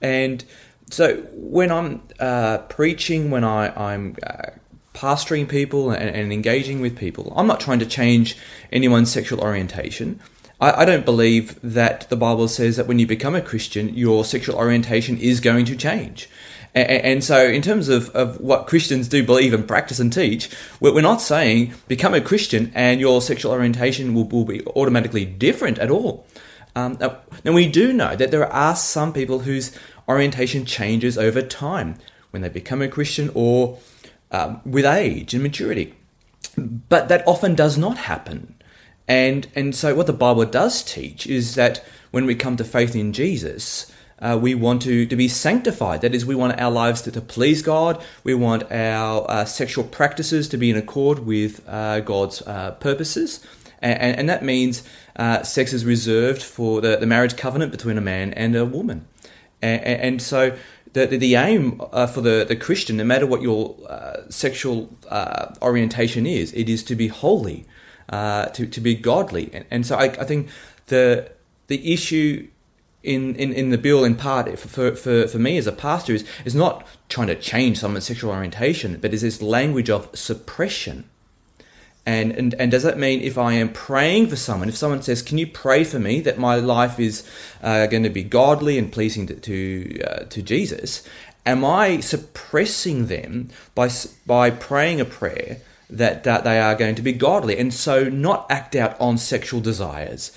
And 0.03 0.45
so 0.91 1.23
when 1.33 1.73
I'm 1.73 2.03
uh, 2.21 2.59
preaching, 2.59 3.31
when 3.31 3.45
I, 3.45 3.93
I'm 3.93 4.17
uh, 4.23 4.51
pastoring 4.95 5.49
people 5.49 5.91
and, 5.91 6.09
and, 6.09 6.33
engaging 6.33 6.81
with 6.81 6.97
people, 6.97 7.33
I'm 7.37 7.47
not 7.47 7.61
trying 7.61 7.81
to 7.81 7.87
change 7.87 8.37
anyone's 8.73 9.11
sexual 9.11 9.41
orientation. 9.41 10.21
I, 10.61 10.83
I 10.83 10.85
don't 10.85 11.05
believe 11.05 11.61
that 11.63 12.09
the 12.09 12.17
Bible 12.17 12.49
says 12.49 12.77
that 12.77 12.87
when 12.87 12.99
you 12.99 13.07
become 13.07 13.35
a 13.35 13.43
Christian, 13.43 13.93
your 13.95 14.25
sexual 14.25 14.57
orientation 14.57 15.19
is 15.19 15.41
going 15.41 15.67
to 15.67 15.77
change. 15.77 16.31
And, 16.77 17.23
so, 17.23 17.47
in 17.47 17.63
terms 17.63 17.89
of, 17.89 18.11
of 18.17 18.41
what 18.41 18.67
Christians 18.67 19.07
do 19.07 19.23
believe 19.23 19.55
and 19.55 19.67
practice 19.67 20.01
and 20.01 20.13
teach, 20.13 20.51
we're 20.81 21.01
not 21.03 21.21
saying 21.21 21.73
become 21.87 22.15
a 22.15 22.21
Christian 22.21 22.73
and 22.75 23.01
your 23.01 23.23
sexual 23.23 23.53
orientation 23.53 24.13
will, 24.13 24.25
will 24.25 24.45
be 24.45 24.61
automatically 24.67 25.25
different 25.25 25.79
at 25.79 25.89
all. 25.89 26.27
Um, 26.75 26.99
now, 26.99 27.53
we 27.53 27.69
do 27.69 27.93
know 27.93 28.17
that 28.17 28.33
there 28.33 28.53
are 28.53 28.75
some 28.75 29.13
people 29.13 29.41
whose 29.41 29.79
orientation 30.09 30.65
changes 30.65 31.17
over 31.17 31.43
time 31.43 31.95
when 32.33 32.43
they 32.43 32.49
become 32.49 32.83
a 32.83 32.89
Christian 32.89 33.31
or 33.35 33.79
um, 34.35 34.61
with 34.65 34.85
age 34.85 35.33
and 35.33 35.43
maturity. 35.43 35.95
But 36.57 37.09
that 37.09 37.27
often 37.27 37.55
does 37.55 37.79
not 37.79 37.97
happen. 37.99 38.55
And, 39.07 39.47
and 39.55 39.75
so, 39.75 39.95
what 39.95 40.07
the 40.07 40.13
Bible 40.13 40.45
does 40.45 40.83
teach 40.83 41.27
is 41.27 41.55
that 41.55 41.85
when 42.11 42.27
we 42.27 42.35
come 42.35 42.57
to 42.57 42.65
faith 42.65 42.97
in 42.97 43.13
Jesus, 43.13 43.93
uh, 44.19 44.39
we 44.41 44.55
want 44.55 44.83
to, 44.83 45.07
to 45.07 45.17
be 45.17 45.29
sanctified. 45.29 46.01
That 46.01 46.15
is, 46.15 46.25
we 46.25 46.35
want 46.35 46.59
our 46.61 46.71
lives 46.71 47.03
to, 47.03 47.13
to 47.13 47.21
please 47.21 47.61
God. 47.63 48.03
We 48.23 48.35
want 48.35 48.71
our 48.73 49.31
uh, 49.31 49.45
sexual 49.45 49.85
practices 49.85 50.49
to 50.49 50.57
be 50.57 50.71
in 50.71 50.77
accord 50.77 51.21
with 51.21 51.67
uh, 51.69 52.01
God's 52.01 52.43
uh, 52.43 52.73
purposes. 52.73 53.45
And, 53.83 54.19
and, 54.19 54.29
that 54.31 54.43
means 54.43 54.83
uh, 55.17 55.43
sex 55.43 55.75
is 55.75 55.85
reserved 55.85 56.43
for 56.43 56.81
the, 56.81 56.97
the 56.97 57.07
marriage 57.07 57.37
covenant 57.37 57.71
between 57.71 57.99
a 57.99 58.01
man 58.01 58.33
and 58.33 58.57
a 58.57 58.65
woman. 58.65 59.07
And, 59.61 59.83
and 59.83 60.23
so 60.23 60.57
the, 60.95 61.07
the, 61.07 61.17
the 61.19 61.35
aim 61.35 61.81
uh, 61.93 62.07
for 62.07 62.21
the, 62.21 62.45
the 62.49 62.57
Christian, 62.57 62.97
no 62.97 63.05
matter 63.05 63.27
what 63.27 63.43
your 63.43 63.77
uh, 63.89 64.23
sexual 64.31 64.97
uh, 65.11 65.55
orientation 65.61 66.27
is, 66.27 66.53
it 66.55 66.69
is 66.69 66.83
to 66.85 66.95
be 66.95 67.09
holy, 67.09 67.67
uh, 68.09 68.47
to, 68.47 68.67
to 68.67 68.81
be 68.81 68.95
godly. 68.95 69.51
And, 69.53 69.65
and 69.71 69.87
so 69.87 69.97
I, 69.97 70.05
I 70.05 70.25
think 70.25 70.49
the, 70.87 71.31
the 71.67 71.93
issue 71.93 72.49
in, 73.03 73.35
in, 73.37 73.53
in 73.53 73.71
the 73.71 73.79
bill 73.79 74.05
in 74.05 74.15
part 74.15 74.59
for, 74.59 74.95
for, 74.95 75.27
for 75.27 75.39
me 75.39 75.59
as 75.59 75.67
a 75.67 75.73
pastor 75.73 76.15
is, 76.15 76.25
is 76.45 76.55
not 76.55 76.87
trying 77.09 77.27
to 77.27 77.35
change 77.35 77.79
someone's 77.79 78.07
sexual 78.07 78.31
orientation, 78.31 78.99
but 79.01 79.13
is 79.13 79.23
this 79.23 79.43
language 79.43 79.91
of 79.91 80.09
suppression. 80.17 81.05
And, 82.07 82.33
and, 82.33 82.55
and 82.55 82.71
does 82.71 82.83
that 82.83 82.99
mean 82.99 83.23
if 83.23 83.39
I 83.39 83.55
am 83.55 83.73
praying 83.73 84.29
for 84.29 84.37
someone, 84.37 84.69
if 84.69 84.77
someone 84.77 85.01
says, 85.01 85.23
Can 85.23 85.39
you 85.39 85.47
pray 85.47 85.85
for 85.85 85.99
me 85.99 86.21
that 86.21 86.39
my 86.39 86.57
life 86.57 87.01
is 87.01 87.27
uh, 87.63 87.87
going 87.87 88.03
to 88.03 88.11
be 88.11 88.23
godly 88.23 88.77
and 88.79 88.93
pleasing 88.93 89.27
to, 89.27 89.35
to, 89.35 90.03
uh, 90.03 90.25
to 90.25 90.43
Jesus? 90.43 91.03
am 91.47 91.65
I 91.65 92.01
suppressing 92.01 93.07
them 93.07 93.51
by 93.75 93.91
by 94.27 94.51
praying 94.51 95.01
a 95.01 95.05
prayer 95.05 95.59
that 95.91 96.25
that 96.25 96.45
they 96.45 96.59
are 96.59 96.75
going 96.75 96.95
to 96.95 97.03
be 97.03 97.13
godly 97.13 97.59
and 97.59 97.73
so 97.73 98.05
not 98.05 98.47
act 98.51 98.75
out 98.75 98.99
on 99.01 99.19
sexual 99.19 99.61
desires 99.61 100.33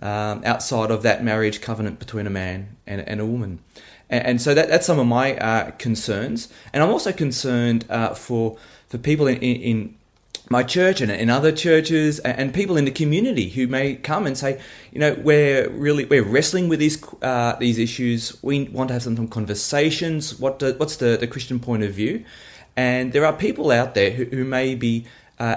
um, 0.00 0.42
outside 0.44 0.90
of 0.90 1.02
that 1.02 1.22
marriage 1.22 1.60
covenant 1.60 1.98
between 1.98 2.26
a 2.26 2.30
man 2.30 2.76
and, 2.86 3.00
and 3.02 3.20
a 3.20 3.26
woman? 3.26 3.60
And, 4.10 4.26
and 4.26 4.42
so 4.42 4.54
that, 4.54 4.68
that's 4.68 4.86
some 4.86 4.98
of 4.98 5.06
my 5.06 5.36
uh, 5.36 5.70
concerns, 5.72 6.48
and 6.72 6.82
I'm 6.82 6.90
also 6.90 7.12
concerned 7.12 7.84
uh, 7.88 8.14
for 8.14 8.56
for 8.88 8.98
people 8.98 9.26
in, 9.26 9.38
in, 9.38 9.56
in 9.62 9.94
my 10.52 10.62
church 10.62 11.00
and 11.00 11.10
in 11.10 11.28
other 11.28 11.50
churches 11.50 12.20
and 12.20 12.54
people 12.54 12.76
in 12.76 12.84
the 12.84 12.92
community 12.92 13.48
who 13.48 13.66
may 13.66 13.96
come 13.96 14.26
and 14.26 14.38
say, 14.38 14.60
you 14.92 15.00
know, 15.00 15.14
we're 15.14 15.68
really 15.70 16.04
we're 16.04 16.22
wrestling 16.22 16.68
with 16.68 16.78
these 16.78 17.02
uh, 17.22 17.56
these 17.58 17.78
issues. 17.78 18.40
We 18.42 18.64
want 18.68 18.88
to 18.88 18.94
have 18.94 19.02
some, 19.02 19.26
conversations. 19.26 20.38
What 20.38 20.60
do, 20.60 20.74
what's 20.74 20.96
the, 20.96 21.16
the 21.16 21.26
Christian 21.26 21.58
point 21.58 21.82
of 21.82 21.92
view? 21.92 22.24
And 22.76 23.12
there 23.12 23.26
are 23.26 23.32
people 23.32 23.70
out 23.70 23.94
there 23.94 24.10
who, 24.10 24.24
who 24.26 24.44
may 24.44 24.74
be 24.74 25.06
uh, 25.38 25.56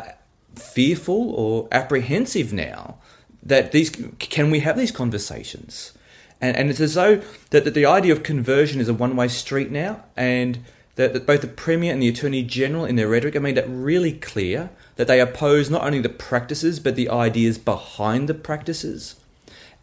fearful 0.55 1.31
or 1.31 1.67
apprehensive 1.71 2.51
now 2.51 2.95
that 3.43 3.71
these 3.71 3.91
can 4.17 4.49
we 4.49 4.61
have 4.61 4.77
these 4.77 4.91
conversations? 4.91 5.93
And, 6.41 6.57
and 6.57 6.69
it's 6.69 6.79
as 6.79 6.95
though 6.95 7.21
that, 7.51 7.63
that 7.65 7.73
the 7.73 7.85
idea 7.85 8.13
of 8.13 8.23
conversion 8.23 8.81
is 8.81 8.89
a 8.89 8.93
one 8.93 9.15
way 9.15 9.27
street 9.27 9.71
now, 9.71 10.03
and 10.15 10.59
that, 10.95 11.13
that 11.13 11.25
both 11.25 11.41
the 11.41 11.47
Premier 11.47 11.91
and 11.91 12.01
the 12.01 12.07
Attorney 12.07 12.43
General 12.43 12.85
in 12.85 12.95
their 12.95 13.07
rhetoric 13.07 13.33
have 13.33 13.43
made 13.43 13.57
it 13.57 13.65
really 13.67 14.13
clear 14.13 14.69
that 14.95 15.07
they 15.07 15.19
oppose 15.19 15.69
not 15.69 15.83
only 15.83 15.99
the 15.99 16.09
practices 16.09 16.79
but 16.79 16.95
the 16.95 17.09
ideas 17.09 17.57
behind 17.57 18.29
the 18.29 18.33
practices. 18.33 19.15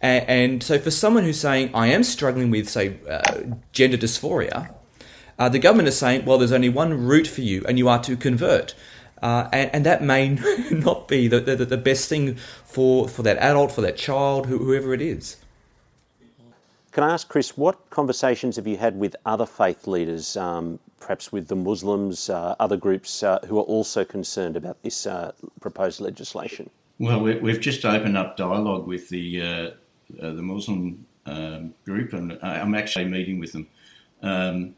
And, 0.01 0.29
and 0.29 0.63
so, 0.63 0.79
for 0.79 0.91
someone 0.91 1.23
who's 1.23 1.39
saying, 1.39 1.71
I 1.75 1.87
am 1.87 2.03
struggling 2.03 2.51
with, 2.51 2.69
say, 2.69 2.97
uh, 3.09 3.55
gender 3.73 3.97
dysphoria, 3.97 4.75
uh, 5.39 5.49
the 5.49 5.61
government 5.61 5.89
is 5.89 5.97
saying, 5.97 6.25
well, 6.25 6.39
there's 6.39 6.53
only 6.53 6.69
one 6.69 7.07
route 7.07 7.29
for 7.29 7.41
you, 7.41 7.65
and 7.69 7.79
you 7.79 7.89
are 7.89 8.03
to 8.03 8.17
convert. 8.17 8.75
Uh, 9.23 9.49
and, 9.53 9.71
and, 9.73 9.87
that 9.87 10.03
may 10.03 10.31
not 10.73 11.07
be 11.07 11.29
the, 11.29 11.39
the, 11.39 11.55
the, 11.65 11.77
best 11.77 12.09
thing 12.09 12.35
for, 12.65 13.09
for 13.09 13.23
that 13.23 13.39
adult, 13.39 13.71
for 13.71 13.81
that 13.81 13.97
child, 13.97 14.47
whoever 14.47 14.93
it 14.93 15.01
is. 15.01 15.37
Can 16.91 17.05
I 17.05 17.13
ask, 17.13 17.29
Chris, 17.29 17.57
what 17.57 17.89
conversations 17.91 18.57
have 18.57 18.67
you 18.67 18.77
had 18.77 18.99
with 18.99 19.15
other 19.25 19.47
faith 19.47 19.87
leaders, 19.87 20.37
um, 20.37 20.81
perhaps 21.03 21.33
with 21.33 21.49
the 21.49 21.57
Muslims, 21.57 22.31
uh, 22.31 22.55
other 22.61 22.77
groups 22.77 23.23
uh, 23.23 23.41
who 23.47 23.59
are 23.59 23.65
also 23.65 24.05
concerned 24.05 24.57
about 24.57 24.83
this 24.83 25.07
uh, 25.07 25.33
proposed 25.61 26.01
legislation? 26.01 26.71
Well, 26.99 27.21
we've 27.21 27.61
just 27.61 27.85
opened 27.85 28.17
up 28.17 28.37
dialogue 28.37 28.87
with 28.87 29.09
the 29.09 29.43
uh, 29.43 29.71
uh, 30.25 30.33
the 30.35 30.43
Muslim 30.43 31.05
um, 31.27 31.75
group, 31.85 32.13
and 32.13 32.39
I'm 32.43 32.75
actually 32.75 33.07
meeting 33.07 33.41
with 33.41 33.53
them. 33.53 33.67
Um, 34.23 34.75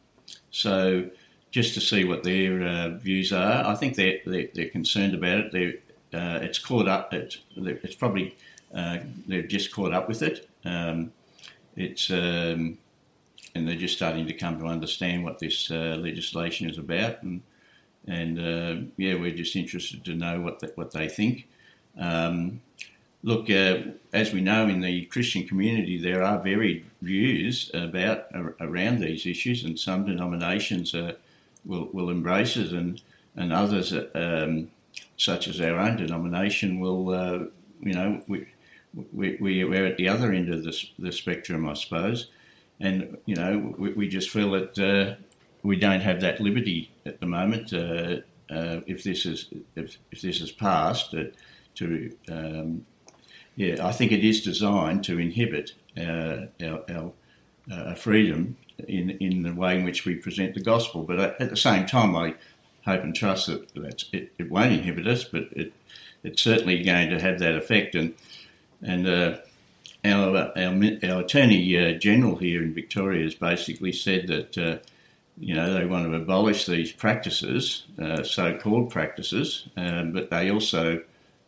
so, 0.51 1.11
just 1.51 1.75
to 1.75 1.81
see 1.81 2.05
what 2.05 2.23
their 2.23 2.63
uh, 2.63 2.89
views 2.91 3.33
are, 3.33 3.67
I 3.67 3.75
think 3.75 3.97
they're, 3.97 4.21
they're, 4.25 4.49
they're 4.55 4.69
concerned 4.71 5.15
about 5.15 5.39
it. 5.39 5.53
They're, 5.53 5.75
it's 6.43 6.59
caught 6.59 6.89
up. 6.89 7.13
It's, 7.13 7.39
it's 7.57 7.97
probably 7.97 8.37
they've 9.27 9.49
just 9.49 9.73
caught 9.73 9.93
up 9.93 10.09
with 10.09 10.23
it. 10.23 10.49
Um, 10.65 11.13
it's 11.77 12.11
um, 12.11 12.79
and 13.55 13.67
they're 13.67 13.77
just 13.77 13.97
starting 13.97 14.27
to 14.27 14.33
come 14.33 14.59
to 14.59 14.67
understand 14.67 15.25
what 15.25 15.39
this 15.39 15.71
uh, 15.71 15.97
legislation 16.01 16.69
is 16.69 16.79
about, 16.79 17.23
and 17.23 17.43
and 18.07 18.39
uh, 18.39 18.87
yeah, 18.97 19.15
we're 19.15 19.35
just 19.35 19.57
interested 19.57 20.05
to 20.05 20.15
know 20.15 20.41
what 20.41 20.61
the, 20.61 20.73
what 20.75 20.93
they 20.93 21.09
think. 21.09 21.49
Um, 21.99 22.61
look, 23.23 23.49
uh, 23.49 23.79
as 24.13 24.33
we 24.33 24.41
know 24.41 24.69
in 24.69 24.81
the 24.81 25.07
Christian 25.07 25.47
community, 25.47 25.97
there 25.97 26.23
are 26.23 26.39
varied 26.39 26.85
views 27.01 27.71
about 27.73 28.27
around 28.61 29.01
these 29.01 29.27
issues, 29.27 29.65
and 29.65 29.79
some 29.79 30.05
denominations 30.05 30.95
uh, 30.95 31.15
will 31.65 31.89
will 31.93 32.11
embrace 32.11 32.57
it, 32.57 32.73
and 32.73 33.01
and 33.37 33.53
others, 33.53 33.93
um, 34.15 34.71
such 35.17 35.49
as 35.49 35.61
our 35.61 35.79
own 35.79 35.97
denomination, 35.97 36.81
will 36.81 37.11
uh, 37.11 37.39
you 37.81 37.95
know 37.95 38.23
we, 39.13 39.37
we, 39.41 39.65
we're 39.65 39.87
at 39.87 39.97
the 39.97 40.09
other 40.09 40.33
end 40.33 40.53
of 40.53 40.65
the, 40.65 40.89
the 40.99 41.13
spectrum, 41.13 41.69
I 41.69 41.75
suppose. 41.75 42.29
And, 42.81 43.19
you 43.27 43.37
know, 43.37 43.75
we, 43.79 43.93
we 43.93 44.09
just 44.09 44.31
feel 44.31 44.51
that 44.53 44.79
uh, 44.79 45.23
we 45.63 45.77
don't 45.77 46.01
have 46.01 46.21
that 46.21 46.41
liberty 46.41 46.91
at 47.07 47.21
the 47.21 47.27
moment. 47.27 47.73
Uh, 47.73 48.19
uh, 48.51 48.81
if 48.87 49.03
this 49.03 49.25
is 49.25 49.49
if, 49.75 49.97
if 50.11 50.21
this 50.21 50.41
is 50.41 50.53
passed, 50.53 51.15
to 51.75 52.17
um, 52.29 52.87
yeah, 53.57 53.87
I 53.87 53.93
think 53.93 54.13
it 54.13 54.25
is 54.25 54.43
designed 54.43 55.05
to 55.05 55.19
inhibit 55.19 55.73
uh, 55.97 56.47
our, 56.63 56.83
our 56.89 57.13
uh, 57.73 57.95
freedom 57.95 58.57
in 58.87 59.11
in 59.11 59.43
the 59.43 59.55
way 59.55 59.79
in 59.79 59.85
which 59.85 60.05
we 60.05 60.17
present 60.17 60.55
the 60.55 60.61
gospel. 60.61 61.03
But 61.05 61.41
at 61.41 61.51
the 61.51 61.57
same 61.57 61.87
time, 61.87 62.15
I 62.17 62.35
hope 62.85 63.03
and 63.03 63.15
trust 63.15 63.47
that 63.47 64.05
it, 64.13 64.33
it 64.39 64.51
won't 64.51 64.73
inhibit 64.73 65.07
us, 65.07 65.25
but 65.25 65.45
it, 65.53 65.73
it's 66.23 66.43
certainly 66.43 66.83
going 66.83 67.11
to 67.11 67.21
have 67.21 67.39
that 67.39 67.55
effect. 67.55 67.95
And 67.95 68.15
and 68.83 69.07
uh, 69.07 69.39
our, 70.05 70.53
our, 70.57 70.99
our 71.03 71.21
Attorney 71.21 71.79
uh, 71.79 71.93
General 71.99 72.37
here 72.37 72.63
in 72.63 72.75
Victoria 72.75 73.25
has 73.25 73.35
basically 73.35 73.93
said 73.93 74.27
that, 74.29 74.59
uh, 74.59 74.79
you 75.39 75.55
know, 75.55 75.73
they 75.73 75.87
want 75.87 76.05
to 76.11 76.15
abolish 76.15 76.67
these 76.67 76.93
practices, 76.93 77.85
uh, 78.01 78.23
so-called 78.23 78.91
practices, 78.91 79.69
um, 79.77 80.13
but 80.13 80.31
they 80.31 80.51
also 80.51 81.03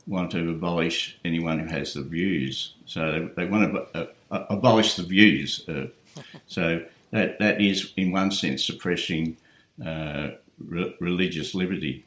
want 0.07 0.31
to 0.31 0.51
abolish 0.51 1.19
anyone 1.25 1.59
who 1.59 1.66
has 1.66 1.95
the 1.95 2.03
views. 2.03 2.75
So 2.87 3.31
they, 3.37 3.45
they 3.45 3.51
want 3.51 3.75
to 3.75 4.09
uh, 4.31 4.47
abolish 4.51 4.97
the 4.97 5.03
views. 5.03 5.69
Uh, 5.69 5.87
so 6.47 6.85
that, 7.11 7.38
that 7.38 7.61
is, 7.61 7.92
in 7.97 8.11
one 8.11 8.31
sense, 8.31 8.64
suppressing 8.64 9.37
re- 9.79 10.97
religious 11.01 11.55
liberty. 11.55 12.05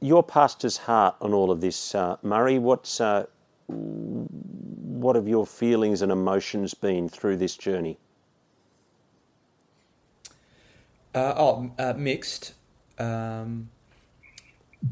Your 0.00 0.22
pastor's 0.22 0.76
heart 0.76 1.16
on 1.20 1.32
all 1.32 1.50
of 1.50 1.60
this, 1.60 1.94
Murray, 2.22 2.58
what's 2.58 3.00
what 5.00 5.16
have 5.16 5.28
your 5.28 5.46
feelings 5.46 6.02
and 6.02 6.10
emotions 6.10 6.74
been 6.74 7.08
through 7.08 7.36
this 7.36 7.56
journey? 7.56 7.98
Uh, 11.14 11.34
oh, 11.36 11.70
uh, 11.78 11.94
mixed. 11.96 12.54
Um, 12.98 13.70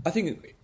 I 0.06 0.10
think 0.10 0.54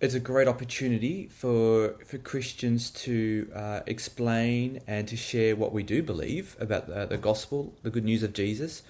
it's 0.00 0.14
a 0.14 0.20
great 0.20 0.48
opportunity 0.48 1.28
for 1.28 1.96
for 2.06 2.18
Christians 2.18 2.90
to 2.90 3.50
uh, 3.54 3.80
explain 3.86 4.80
and 4.86 5.06
to 5.08 5.16
share 5.16 5.56
what 5.56 5.72
we 5.72 5.82
do 5.82 6.02
believe 6.02 6.56
about 6.58 6.86
the, 6.86 7.06
the, 7.06 7.18
gospel, 7.18 7.74
the 7.82 7.90
good 7.90 8.04
news 8.04 8.22
of 8.22 8.32
Jesus, 8.32 8.82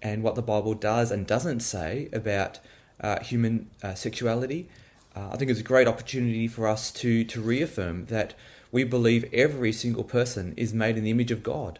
and 0.00 0.22
what 0.22 0.34
the 0.34 0.42
Bible 0.42 0.74
does 0.74 1.10
and 1.10 1.26
doesn't 1.26 1.60
say 1.60 2.08
about 2.12 2.58
uh, 3.00 3.20
human 3.20 3.70
uh, 3.82 3.94
sexuality 3.94 4.68
uh, 5.14 5.30
I 5.32 5.36
think 5.36 5.50
it's 5.50 5.60
a 5.60 5.64
great 5.64 5.88
opportunity 5.88 6.46
for 6.46 6.68
us 6.68 6.90
to 6.92 7.24
to 7.24 7.40
reaffirm 7.40 8.06
that 8.06 8.34
we 8.72 8.84
believe 8.84 9.28
every 9.32 9.72
single 9.72 10.04
person 10.04 10.54
is 10.56 10.72
made 10.72 10.96
in 10.96 11.04
the 11.04 11.10
image 11.10 11.30
of 11.30 11.42
God. 11.42 11.78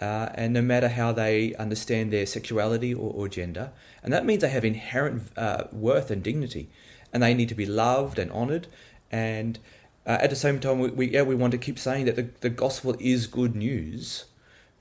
Uh, 0.00 0.28
and 0.34 0.52
no 0.52 0.60
matter 0.60 0.88
how 0.88 1.10
they 1.10 1.54
understand 1.54 2.12
their 2.12 2.26
sexuality 2.26 2.92
or, 2.92 3.12
or 3.14 3.28
gender, 3.28 3.70
and 4.02 4.12
that 4.12 4.26
means 4.26 4.42
they 4.42 4.50
have 4.50 4.64
inherent 4.64 5.22
uh, 5.38 5.64
worth 5.72 6.10
and 6.10 6.22
dignity, 6.22 6.68
and 7.12 7.22
they 7.22 7.32
need 7.32 7.48
to 7.48 7.54
be 7.54 7.64
loved 7.64 8.18
and 8.18 8.30
honoured. 8.30 8.66
And 9.10 9.58
uh, 10.06 10.18
at 10.20 10.28
the 10.28 10.36
same 10.36 10.60
time, 10.60 10.80
we, 10.80 10.90
we, 10.90 11.10
yeah 11.10 11.22
we 11.22 11.34
want 11.34 11.52
to 11.52 11.58
keep 11.58 11.78
saying 11.78 12.04
that 12.04 12.16
the, 12.16 12.28
the 12.40 12.50
gospel 12.50 12.94
is 13.00 13.26
good 13.26 13.56
news, 13.56 14.26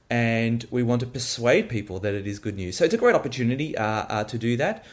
and 0.09 0.65
we 0.69 0.83
want 0.83 0.99
to 0.99 1.07
persuade 1.07 1.69
people 1.69 1.97
that 1.99 2.13
it 2.13 2.27
is 2.27 2.37
good 2.37 2.57
news. 2.57 2.77
So 2.77 2.83
it's 2.83 2.93
a 2.93 2.97
great 2.97 3.15
opportunity 3.15 3.77
uh, 3.77 4.05
uh, 4.09 4.23
to 4.25 4.37
do 4.37 4.57
that. 4.57 4.83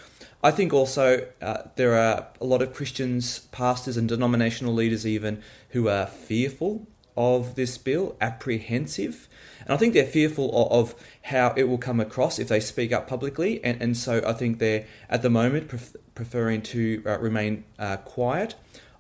I 0.43 0.51
think 0.51 0.73
also 0.73 1.27
uh, 1.41 1.63
there 1.77 1.97
are 1.97 2.27
a 2.41 2.45
lot 2.45 2.63
of 2.63 2.75
Christians, 2.75 3.41
pastors, 3.53 3.97
and 3.97 4.09
denominational 4.09 4.75
leaders 4.75 5.07
even 5.07 5.41
who 5.71 5.89
are 5.89 6.07
fearful 6.07 6.87
of 7.17 7.55
this 7.55 7.79
bill, 7.79 8.17
apprehensive. 8.21 9.29
And 9.61 9.71
I 9.71 9.77
think 9.77 9.95
they're 9.95 10.05
fearful 10.05 10.51
of, 10.71 10.95
how 11.27 11.55
it 11.57 11.69
will 11.69 11.79
come 11.79 12.01
across 12.01 12.41
if 12.41 12.49
they 12.49 12.59
speak 12.59 12.93
up 12.93 13.07
publicly. 13.07 13.63
And, 13.63 13.81
and 13.81 13.97
so 13.97 14.21
I 14.27 14.33
think 14.33 14.59
they're 14.59 14.87
at 15.09 15.23
the 15.23 15.31
moment 15.31 15.69
pref- 15.69 15.95
preferring 16.17 16.63
to 16.63 17.01
uh, 17.07 17.19
remain 17.19 17.63
uh, 17.79 17.99
quiet. 17.99 18.57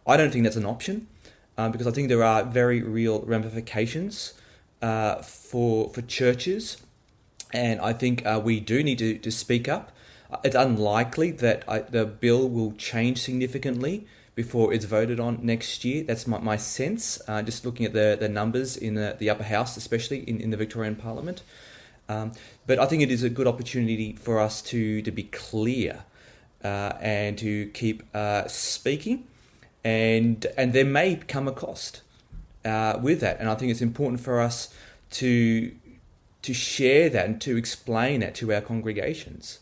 I 0.06 0.16
don't 0.16 0.30
think 0.30 0.44
that's 0.44 0.56
an 0.56 0.64
option 0.64 1.08
um, 1.58 1.72
because 1.72 1.88
I 1.88 1.90
think 1.90 2.08
there 2.08 2.22
are 2.22 2.44
very 2.44 2.80
real 2.80 3.22
ramifications 3.22 4.34
uh, 4.80 5.16
for, 5.16 5.88
for 5.90 6.02
churches. 6.02 6.76
And 7.52 7.80
I 7.80 7.92
think 7.92 8.24
uh, 8.24 8.40
we 8.42 8.60
do 8.60 8.84
need 8.84 8.98
to, 8.98 9.18
to 9.18 9.30
speak 9.32 9.68
up 9.68 9.90
it's 10.44 10.56
unlikely 10.56 11.30
that 11.32 11.64
I, 11.68 11.80
the 11.80 12.04
bill 12.04 12.48
will 12.48 12.72
change 12.72 13.20
significantly 13.20 14.06
before 14.34 14.72
it's 14.72 14.84
voted 14.84 15.20
on 15.20 15.40
next 15.42 15.84
year. 15.84 16.04
That's 16.04 16.26
my, 16.26 16.38
my 16.38 16.56
sense, 16.56 17.20
uh, 17.28 17.42
just 17.42 17.66
looking 17.66 17.84
at 17.84 17.92
the, 17.92 18.16
the 18.18 18.28
numbers 18.28 18.76
in 18.76 18.94
the, 18.94 19.16
the 19.18 19.28
upper 19.28 19.44
house, 19.44 19.76
especially 19.76 20.20
in, 20.28 20.40
in 20.40 20.50
the 20.50 20.56
Victorian 20.56 20.96
Parliament. 20.96 21.42
Um, 22.08 22.32
but 22.66 22.78
I 22.78 22.86
think 22.86 23.02
it 23.02 23.10
is 23.10 23.22
a 23.22 23.30
good 23.30 23.46
opportunity 23.46 24.14
for 24.14 24.40
us 24.40 24.62
to, 24.62 25.02
to 25.02 25.10
be 25.10 25.24
clear 25.24 26.04
uh, 26.64 26.92
and 27.00 27.36
to 27.38 27.66
keep 27.66 28.02
uh, 28.14 28.48
speaking. 28.48 29.26
And, 29.84 30.46
and 30.56 30.72
there 30.72 30.84
may 30.84 31.16
come 31.16 31.46
a 31.48 31.52
cost 31.52 32.02
uh, 32.64 32.98
with 33.02 33.20
that. 33.20 33.38
And 33.40 33.48
I 33.48 33.54
think 33.54 33.70
it's 33.70 33.82
important 33.82 34.20
for 34.20 34.40
us 34.40 34.72
to 35.12 35.72
to 36.42 36.52
share 36.52 37.08
that 37.08 37.26
and 37.26 37.40
to 37.40 37.56
explain 37.56 38.20
that 38.20 38.34
to 38.34 38.52
our 38.52 38.60
congregations. 38.60 39.60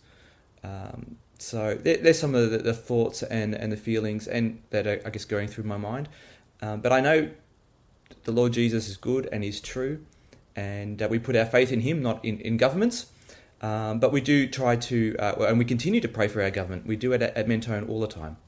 Um, 0.62 1.16
so 1.38 1.74
there, 1.74 1.96
there's 1.96 2.18
some 2.18 2.34
of 2.34 2.50
the, 2.50 2.58
the, 2.58 2.74
thoughts 2.74 3.22
and, 3.22 3.54
and 3.54 3.72
the 3.72 3.76
feelings 3.76 4.28
and 4.28 4.60
that 4.70 4.86
are, 4.86 5.00
I 5.06 5.10
guess, 5.10 5.24
going 5.24 5.48
through 5.48 5.64
my 5.64 5.78
mind. 5.78 6.08
Um, 6.60 6.80
but 6.80 6.92
I 6.92 7.00
know 7.00 7.30
the 8.24 8.32
Lord 8.32 8.52
Jesus 8.52 8.88
is 8.88 8.96
good 8.96 9.28
and 9.32 9.42
He's 9.42 9.60
true, 9.60 10.04
and 10.54 11.02
uh, 11.02 11.08
we 11.10 11.18
put 11.18 11.36
our 11.36 11.46
faith 11.46 11.72
in 11.72 11.80
Him, 11.80 12.02
not 12.02 12.22
in, 12.24 12.38
in 12.40 12.56
governments. 12.56 13.06
Um, 13.62 14.00
but 14.00 14.10
we 14.10 14.20
do 14.20 14.46
try 14.46 14.76
to, 14.76 15.16
uh, 15.18 15.46
and 15.48 15.58
we 15.58 15.66
continue 15.66 16.00
to 16.00 16.08
pray 16.08 16.28
for 16.28 16.42
our 16.42 16.50
government. 16.50 16.86
We 16.86 16.96
do 16.96 17.12
it 17.12 17.20
at, 17.20 17.36
at 17.36 17.46
Mentone 17.46 17.88
all 17.88 18.00
the 18.00 18.08
time 18.08 18.38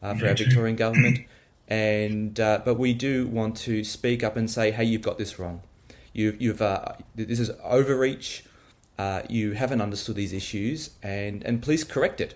uh, 0.00 0.14
for 0.14 0.28
our 0.28 0.34
Victorian 0.34 0.76
government, 0.76 1.20
and 1.68 2.38
uh, 2.38 2.62
but 2.64 2.78
we 2.78 2.94
do 2.94 3.26
want 3.26 3.56
to 3.58 3.82
speak 3.82 4.22
up 4.22 4.36
and 4.36 4.48
say, 4.48 4.70
"Hey, 4.70 4.84
you've 4.84 5.02
got 5.02 5.18
this 5.18 5.38
wrong. 5.38 5.62
You, 6.12 6.36
you've 6.38 6.62
uh, 6.62 6.92
this 7.16 7.40
is 7.40 7.50
overreach. 7.64 8.44
Uh, 9.00 9.22
you 9.28 9.46
haven't 9.62 9.80
understood 9.80 10.16
these 10.16 10.34
issues, 10.42 10.78
and 11.02 11.36
and 11.46 11.54
please 11.66 11.82
correct 11.94 12.20
it." 12.20 12.32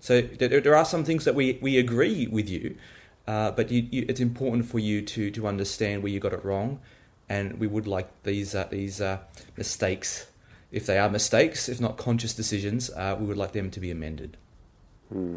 So 0.00 0.12
there, 0.22 0.60
there 0.66 0.76
are 0.80 0.88
some 0.94 1.04
things 1.04 1.22
that 1.26 1.34
we, 1.34 1.58
we 1.60 1.72
agree 1.86 2.26
with 2.36 2.48
you, 2.48 2.76
uh, 3.26 3.50
but 3.58 3.70
you, 3.70 3.80
you, 3.90 4.06
it's 4.08 4.20
important 4.20 4.64
for 4.64 4.78
you 4.78 5.02
to, 5.02 5.30
to 5.30 5.46
understand 5.46 6.02
where 6.02 6.12
you 6.14 6.20
got 6.20 6.32
it 6.32 6.42
wrong, 6.42 6.80
and 7.28 7.60
we 7.62 7.66
would 7.74 7.86
like 7.86 8.08
these 8.22 8.56
these 8.70 9.02
mistakes 9.56 10.30
if 10.72 10.86
they 10.86 10.98
are 10.98 11.10
mistakes, 11.10 11.68
if 11.68 11.80
not 11.80 11.96
conscious 11.96 12.34
decisions, 12.34 12.90
uh, 12.90 13.16
we 13.18 13.26
would 13.26 13.36
like 13.36 13.52
them 13.52 13.70
to 13.72 13.80
be 13.80 13.90
amended. 13.90 14.36
Hmm. 15.12 15.36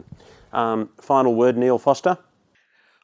Um, 0.51 0.89
final 1.01 1.33
word, 1.33 1.57
Neil 1.57 1.79
Foster. 1.79 2.17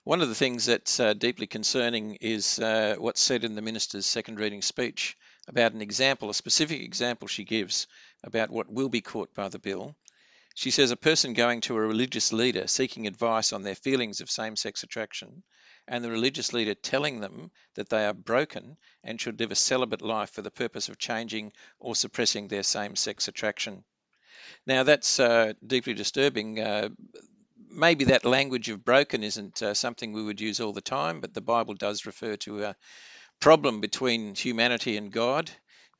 One 0.04 0.22
of 0.22 0.30
the 0.30 0.36
things 0.36 0.66
that's 0.66 1.00
uh, 1.00 1.14
deeply 1.14 1.48
concerning 1.48 2.18
is 2.22 2.60
uh, 2.60 2.96
what's 3.00 3.22
said 3.22 3.44
in 3.44 3.56
the 3.56 3.62
minister's 3.62 4.06
second 4.06 4.40
reading 4.40 4.62
speech 4.62 5.18
about 5.50 5.74
an 5.74 5.82
example, 5.82 6.30
a 6.30 6.34
specific 6.34 6.82
example 6.82 7.28
she 7.28 7.44
gives 7.44 7.88
about 8.24 8.52
what 8.52 8.72
will 8.72 8.90
be 8.90 9.02
caught 9.02 9.34
by 9.34 9.50
the 9.50 9.60
bill. 9.60 9.96
She 10.56 10.72
says 10.72 10.92
a 10.92 10.98
person 10.98 11.34
going 11.34 11.62
to 11.62 11.76
a 11.76 11.82
religious 11.82 12.32
leader 12.32 12.68
seeking 12.68 13.08
advice 13.08 13.52
on 13.52 13.64
their 13.64 13.76
feelings 13.76 14.22
of 14.22 14.30
same 14.30 14.56
sex 14.56 14.84
attraction 14.84 15.44
and 15.88 16.04
the 16.04 16.12
religious 16.12 16.54
leader 16.54 16.76
telling 16.76 17.20
them 17.20 17.50
that 17.74 17.90
they 17.90 18.06
are 18.06 18.14
broken 18.14 18.78
and 19.04 19.20
should 19.20 19.40
live 19.40 19.52
a 19.52 19.56
celibate 19.56 20.04
life 20.04 20.30
for 20.30 20.44
the 20.44 20.52
purpose 20.52 20.88
of 20.88 21.00
changing 21.00 21.52
or 21.80 21.96
suppressing 21.96 22.48
their 22.48 22.64
same 22.64 22.96
sex 22.96 23.28
attraction. 23.28 23.84
Now, 24.68 24.84
that's 24.84 25.20
uh, 25.20 25.54
deeply 25.66 25.96
disturbing. 25.96 26.60
Uh, 26.60 26.90
maybe 27.72 28.06
that 28.06 28.26
language 28.26 28.70
of 28.70 28.86
broken 28.86 29.24
isn't 29.24 29.64
uh, 29.64 29.74
something 29.74 30.14
we 30.14 30.24
would 30.24 30.42
use 30.42 30.60
all 30.60 30.74
the 30.74 30.82
time, 30.82 31.22
but 31.22 31.34
the 31.34 31.42
Bible 31.42 31.74
does 31.74 32.06
refer 32.06 32.36
to 32.38 32.66
a 32.66 32.76
problem 33.40 33.82
between 33.82 34.36
humanity 34.36 34.98
and 34.98 35.12
God. 35.12 35.50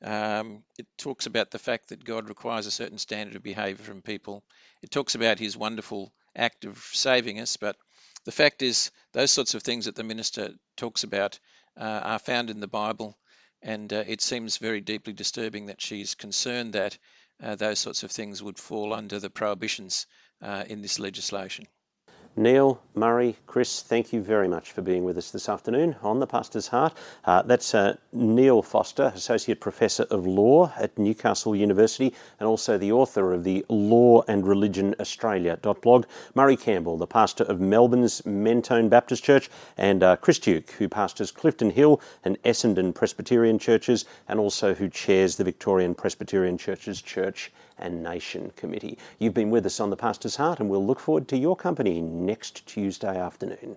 Um, 0.02 0.62
it 0.78 0.86
talks 0.96 1.26
about 1.26 1.50
the 1.50 1.58
fact 1.58 1.88
that 1.88 2.04
God 2.04 2.28
requires 2.28 2.66
a 2.66 2.70
certain 2.70 2.98
standard 2.98 3.36
of 3.36 3.42
behavior 3.42 3.84
from 3.84 4.02
people. 4.02 4.42
It 4.82 4.90
talks 4.90 5.14
about 5.14 5.38
his 5.38 5.56
wonderful 5.56 6.12
act 6.34 6.64
of 6.64 6.78
saving 6.92 7.40
us, 7.40 7.56
but 7.56 7.76
the 8.24 8.32
fact 8.32 8.62
is, 8.62 8.90
those 9.12 9.30
sorts 9.30 9.54
of 9.54 9.62
things 9.62 9.86
that 9.86 9.96
the 9.96 10.04
minister 10.04 10.50
talks 10.76 11.04
about 11.04 11.38
uh, 11.76 12.00
are 12.04 12.18
found 12.18 12.50
in 12.50 12.60
the 12.60 12.68
Bible, 12.68 13.18
and 13.62 13.92
uh, 13.92 14.04
it 14.06 14.20
seems 14.20 14.58
very 14.58 14.80
deeply 14.80 15.12
disturbing 15.12 15.66
that 15.66 15.80
she's 15.80 16.14
concerned 16.14 16.74
that 16.74 16.98
uh, 17.42 17.54
those 17.56 17.78
sorts 17.78 18.02
of 18.02 18.10
things 18.10 18.42
would 18.42 18.58
fall 18.58 18.92
under 18.92 19.18
the 19.18 19.30
prohibitions 19.30 20.06
uh, 20.42 20.64
in 20.66 20.82
this 20.82 20.98
legislation. 20.98 21.66
Neil, 22.40 22.80
Murray, 22.94 23.36
Chris, 23.46 23.82
thank 23.82 24.14
you 24.14 24.22
very 24.22 24.48
much 24.48 24.72
for 24.72 24.80
being 24.80 25.04
with 25.04 25.18
us 25.18 25.30
this 25.30 25.46
afternoon 25.46 25.94
on 26.02 26.20
The 26.20 26.26
Pastor's 26.26 26.68
Heart. 26.68 26.94
Uh, 27.26 27.42
that's 27.42 27.74
uh, 27.74 27.98
Neil 28.14 28.62
Foster, 28.62 29.12
Associate 29.14 29.60
Professor 29.60 30.04
of 30.04 30.26
Law 30.26 30.72
at 30.78 30.98
Newcastle 30.98 31.54
University 31.54 32.14
and 32.38 32.48
also 32.48 32.78
the 32.78 32.92
author 32.92 33.34
of 33.34 33.44
the 33.44 33.66
Law 33.68 34.22
and 34.26 34.48
Religion 34.48 34.94
Australia 34.98 35.58
blog. 35.82 36.06
Murray 36.34 36.56
Campbell, 36.56 36.96
the 36.96 37.06
pastor 37.06 37.44
of 37.44 37.60
Melbourne's 37.60 38.24
Mentone 38.24 38.88
Baptist 38.88 39.22
Church, 39.22 39.50
and 39.76 40.02
uh, 40.02 40.16
Chris 40.16 40.38
Duke, 40.38 40.70
who 40.70 40.88
pastors 40.88 41.30
Clifton 41.30 41.68
Hill 41.68 42.00
and 42.24 42.42
Essendon 42.42 42.94
Presbyterian 42.94 43.58
churches 43.58 44.06
and 44.28 44.40
also 44.40 44.72
who 44.72 44.88
chairs 44.88 45.36
the 45.36 45.44
Victorian 45.44 45.94
Presbyterian 45.94 46.56
Churches 46.56 47.02
Church 47.02 47.52
and 47.80 48.02
Nation 48.02 48.52
Committee. 48.56 48.98
You've 49.18 49.34
been 49.34 49.50
with 49.50 49.66
us 49.66 49.80
on 49.80 49.90
The 49.90 49.96
Pastor's 49.96 50.36
Heart, 50.36 50.60
and 50.60 50.68
we'll 50.68 50.86
look 50.86 51.00
forward 51.00 51.26
to 51.28 51.36
your 51.36 51.56
company 51.56 52.00
next 52.00 52.66
Tuesday 52.66 53.18
afternoon. 53.18 53.76